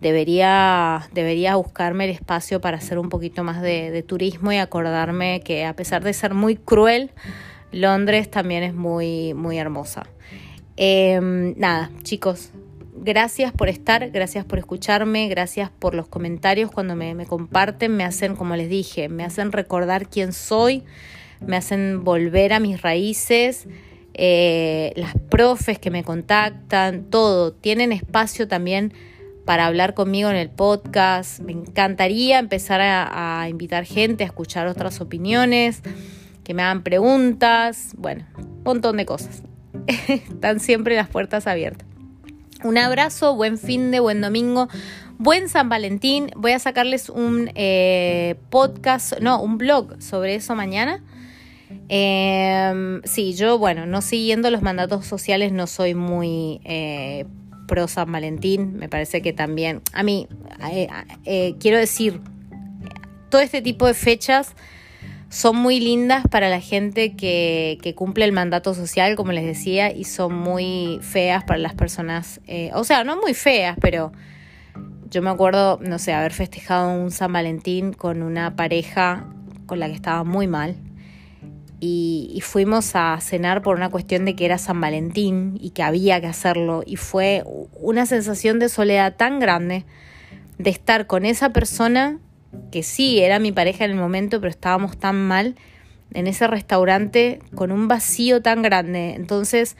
debería, 0.00 1.08
debería 1.12 1.56
buscarme 1.56 2.04
el 2.04 2.10
espacio 2.10 2.60
para 2.60 2.78
hacer 2.78 2.98
un 2.98 3.08
poquito 3.08 3.44
más 3.44 3.62
de, 3.62 4.02
turismo 4.06 4.52
y 4.52 4.56
acordarme 4.56 5.40
que 5.40 5.64
a 5.64 5.74
pesar 5.74 6.04
de 6.04 6.12
ser 6.12 6.34
muy 6.34 6.56
cruel, 6.56 7.10
Londres 7.72 8.30
también 8.30 8.62
es 8.62 8.74
muy, 8.74 9.34
muy 9.34 9.58
hermosa. 9.58 10.06
Em, 10.76 11.54
nada, 11.56 11.90
chicos, 12.02 12.50
gracias 12.94 13.52
por 13.52 13.68
estar, 13.68 14.10
gracias 14.10 14.44
por 14.44 14.58
escucharme, 14.58 15.28
gracias 15.28 15.70
por 15.70 15.94
los 15.94 16.08
comentarios 16.08 16.70
cuando 16.70 16.94
me, 16.94 17.26
comparten, 17.26 17.96
me 17.96 18.04
hacen, 18.04 18.36
como 18.36 18.56
les 18.56 18.68
dije, 18.68 19.08
me 19.08 19.24
hacen 19.24 19.52
recordar 19.52 20.08
quién 20.08 20.32
soy, 20.32 20.84
me 21.40 21.56
hacen 21.56 22.04
volver 22.04 22.52
a 22.52 22.60
mis 22.60 22.82
raíces. 22.82 23.66
Eh, 24.18 24.94
las 24.96 25.14
profes 25.28 25.78
que 25.78 25.90
me 25.90 26.02
contactan, 26.02 27.04
todo, 27.04 27.52
tienen 27.52 27.92
espacio 27.92 28.48
también 28.48 28.94
para 29.46 29.66
hablar 29.66 29.94
conmigo 29.94 30.28
en 30.28 30.36
el 30.36 30.50
podcast. 30.50 31.38
Me 31.40 31.52
encantaría 31.52 32.38
empezar 32.38 32.80
a, 32.82 33.46
invitar 33.48 33.84
gente 33.84 34.24
a 34.24 34.26
escuchar 34.26 34.66
otras 34.66 35.00
opiniones, 35.00 35.82
que 36.44 36.52
me 36.52 36.62
hagan 36.62 36.82
preguntas, 36.82 37.92
bueno, 37.96 38.26
un 38.36 38.62
montón 38.64 38.98
de 38.98 39.06
cosas. 39.06 39.42
Están 40.08 40.60
siempre 40.60 40.96
las 40.96 41.08
puertas 41.08 41.46
abiertas. 41.46 41.86
Un 42.64 42.76
abrazo, 42.76 43.36
buen 43.36 43.56
fin 43.56 43.90
de, 43.92 44.00
buen 44.00 44.20
domingo, 44.20 44.68
buen 45.16 45.48
San 45.48 45.68
Valentín. 45.68 46.30
Voy 46.36 46.52
a 46.52 46.58
sacarles 46.58 47.08
un 47.08 47.50
eh, 47.54 48.34
podcast, 48.50 49.20
no, 49.20 49.40
un 49.40 49.58
blog 49.58 50.02
sobre 50.02 50.34
eso 50.34 50.56
mañana. 50.56 51.04
Em, 51.88 53.00
sí, 53.04 53.34
yo, 53.34 53.58
bueno, 53.58 53.86
no 53.86 54.02
siguiendo 54.02 54.50
los 54.50 54.62
mandatos 54.62 55.06
sociales, 55.06 55.52
no 55.52 55.68
soy 55.68 55.94
muy 55.94 56.60
eh, 56.64 57.26
pro 57.66 57.88
San 57.88 58.10
Valentín, 58.10 58.76
me 58.76 58.88
parece 58.88 59.22
que 59.22 59.32
también, 59.32 59.82
a 59.92 60.02
mí, 60.02 60.28
eh, 60.70 60.88
eh, 61.24 61.54
quiero 61.60 61.78
decir, 61.78 62.20
todo 63.28 63.40
este 63.40 63.62
tipo 63.62 63.86
de 63.86 63.94
fechas 63.94 64.54
son 65.28 65.56
muy 65.56 65.80
lindas 65.80 66.24
para 66.30 66.48
la 66.48 66.60
gente 66.60 67.16
que, 67.16 67.94
cumple 67.96 68.24
el 68.24 68.32
mandato 68.32 68.74
social, 68.74 69.16
como 69.16 69.32
les 69.32 69.44
decía, 69.44 69.92
y 69.92 70.04
son 70.04 70.34
muy 70.34 71.00
feas 71.02 71.44
para 71.44 71.58
las 71.58 71.74
personas, 71.74 72.40
eh, 72.46 72.70
o 72.74 72.84
sea, 72.84 73.04
no 73.04 73.20
muy 73.20 73.34
feas, 73.34 73.76
pero 73.80 74.12
yo 75.10 75.22
me 75.22 75.30
acuerdo, 75.30 75.78
no 75.82 75.98
sé, 75.98 76.12
haber 76.12 76.32
festejado 76.32 76.90
un 76.90 77.10
San 77.10 77.32
Valentín 77.32 77.92
con 77.92 78.22
una 78.22 78.56
pareja 78.56 79.26
con 79.66 79.80
la 79.80 79.88
que 79.88 79.94
estaba 79.94 80.24
muy 80.24 80.46
mal 80.46 80.76
y, 81.78 82.40
fuimos 82.42 82.94
a 82.94 83.18
cenar 83.20 83.62
por 83.62 83.76
una 83.76 83.90
cuestión 83.90 84.24
de 84.24 84.34
que 84.34 84.46
era 84.46 84.58
San 84.58 84.80
Valentín 84.80 85.58
y 85.60 85.70
que 85.70 85.82
había 85.82 86.20
que 86.20 86.26
hacerlo 86.26 86.82
y 86.86 86.96
fue 86.96 87.44
una 87.74 88.06
sensación 88.06 88.58
de 88.58 88.68
soledad 88.68 89.16
tan 89.16 89.40
grande 89.40 89.84
de 90.58 90.70
estar 90.70 91.06
con 91.06 91.24
esa 91.26 91.50
persona 91.50 92.18
que 92.70 92.82
sí 92.82 93.18
era 93.18 93.38
mi 93.38 93.52
pareja 93.52 93.84
en 93.84 93.90
el 93.90 93.96
momento 93.98 94.40
pero 94.40 94.50
estábamos 94.50 94.96
tan 94.96 95.16
mal 95.28 95.56
en 96.14 96.26
ese 96.26 96.46
restaurante 96.46 97.40
con 97.54 97.72
un 97.72 97.88
vacío 97.88 98.40
tan 98.40 98.62
grande. 98.62 99.14
Entonces 99.14 99.76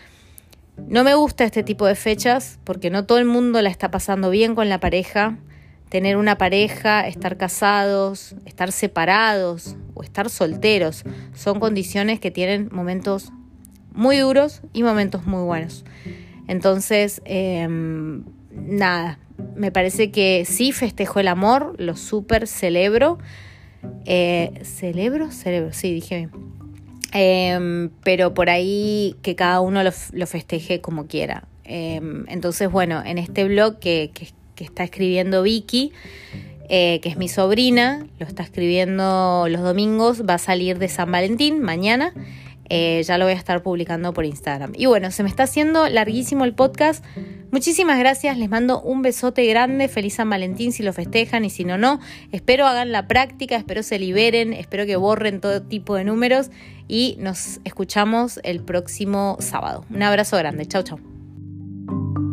no 0.77 1.05
me 1.05 1.15
gusta 1.15 1.45
este 1.45 1.63
tipo 1.63 1.87
de 1.87 1.95
fechas 1.95 2.59
porque 2.65 2.91
no 2.91 3.07
todo 3.07 3.19
el 3.19 3.25
mundo 3.25 3.63
la 3.63 3.71
está 3.71 3.91
pasando 3.91 4.29
bien 4.29 4.55
con 4.55 4.69
la 4.69 4.81
pareja 4.81 5.39
tener 5.89 6.17
una 6.17 6.37
pareja, 6.37 7.07
estar 7.07 7.37
casados, 7.37 8.35
estar 8.45 8.73
separados 8.73 9.77
o 9.95 10.03
estar 10.03 10.31
solteros. 10.31 11.05
Son 11.35 11.61
condiciones 11.61 12.21
que 12.21 12.31
tienen 12.31 12.69
momentos 12.73 13.33
muy 13.93 14.19
duros 14.19 14.63
y 14.73 14.83
momentos 14.83 15.27
muy 15.27 15.43
buenos. 15.43 15.85
Entonces, 16.49 17.23
em, 17.25 18.25
nada, 18.51 19.19
me 19.55 19.71
parece 19.71 20.11
que 20.11 20.45
sí 20.45 20.73
festejo 20.73 21.21
el 21.21 21.29
amor, 21.29 21.75
lo 21.79 21.97
súper 21.97 22.47
celebro. 22.47 23.19
Eh, 24.05 24.61
¿Celebro? 24.63 25.31
Celebro, 25.31 25.73
sí, 25.73 25.93
dije 25.93 26.17
bien. 26.17 26.31
Em, 27.13 27.91
pero 28.03 28.35
por 28.35 28.51
ahí 28.51 29.17
que 29.23 29.35
cada 29.37 29.61
uno 29.61 29.83
lo, 29.83 30.27
festeje 30.27 30.81
como 30.81 31.07
quiera. 31.07 31.49
Em, 31.65 32.25
entonces, 32.29 32.71
bueno, 32.71 33.03
en 33.05 33.19
este 33.19 33.45
blog 33.45 33.79
que, 33.79 34.11
que, 34.13 34.29
que 34.57 34.65
está 34.65 34.83
escribiendo 34.83 35.43
Vicky, 35.43 35.93
eh, 36.69 36.99
que 37.01 37.09
es 37.09 37.17
mi 37.17 37.29
sobrina, 37.29 38.07
lo 38.19 38.27
está 38.27 38.43
escribiendo 38.43 39.47
los 39.49 39.63
domingos, 39.63 40.23
va 40.29 40.35
a 40.35 40.39
salir 40.39 40.79
de 40.79 40.89
San 40.89 41.13
Valentín 41.13 41.61
mañana. 41.61 42.13
Eh, 42.69 43.03
ya 43.05 43.17
lo 43.17 43.27
voy 43.27 43.35
a 43.35 43.37
estar 43.37 43.63
publicando 43.63 44.13
por 44.13 44.25
Instagram. 44.25 44.73
Y 44.75 44.87
bueno, 44.87 45.13
se 45.13 45.23
me 45.23 45.29
está 45.29 45.45
haciendo 45.45 45.89
larguísimo 45.89 46.45
el 46.45 46.53
podcast. 46.53 47.05
Muchísimas 47.53 47.99
gracias, 47.99 48.37
les 48.37 48.51
mando 48.51 48.81
un 48.81 49.03
besote 49.03 49.47
grande, 49.47 49.87
feliz 49.87 50.15
San 50.15 50.29
Valentín 50.29 50.73
si 50.73 50.83
lo 50.83 50.93
festejan 50.93 51.45
y 51.45 51.51
si 51.51 51.65
no, 51.65 51.79
no. 51.79 52.01
Espero 52.33 52.67
hagan 52.67 52.91
la 52.91 53.07
práctica, 53.07 53.57
espero 53.57 53.85
se 53.85 54.01
liberen, 54.01 54.53
espero 54.53 54.85
que 54.85 54.97
borren 54.97 55.41
todo 55.41 55.63
tipo 55.63 55.95
de 55.95 56.05
números 56.05 56.51
y 56.89 57.17
nos 57.21 57.61
escuchamos 57.65 58.41
el 58.43 58.61
próximo 58.61 59.37
sábado. 59.39 59.85
Un 59.91 60.03
abrazo 60.03 60.37
grande, 60.37 60.67
chau 60.67 60.83
chau. 60.83 62.26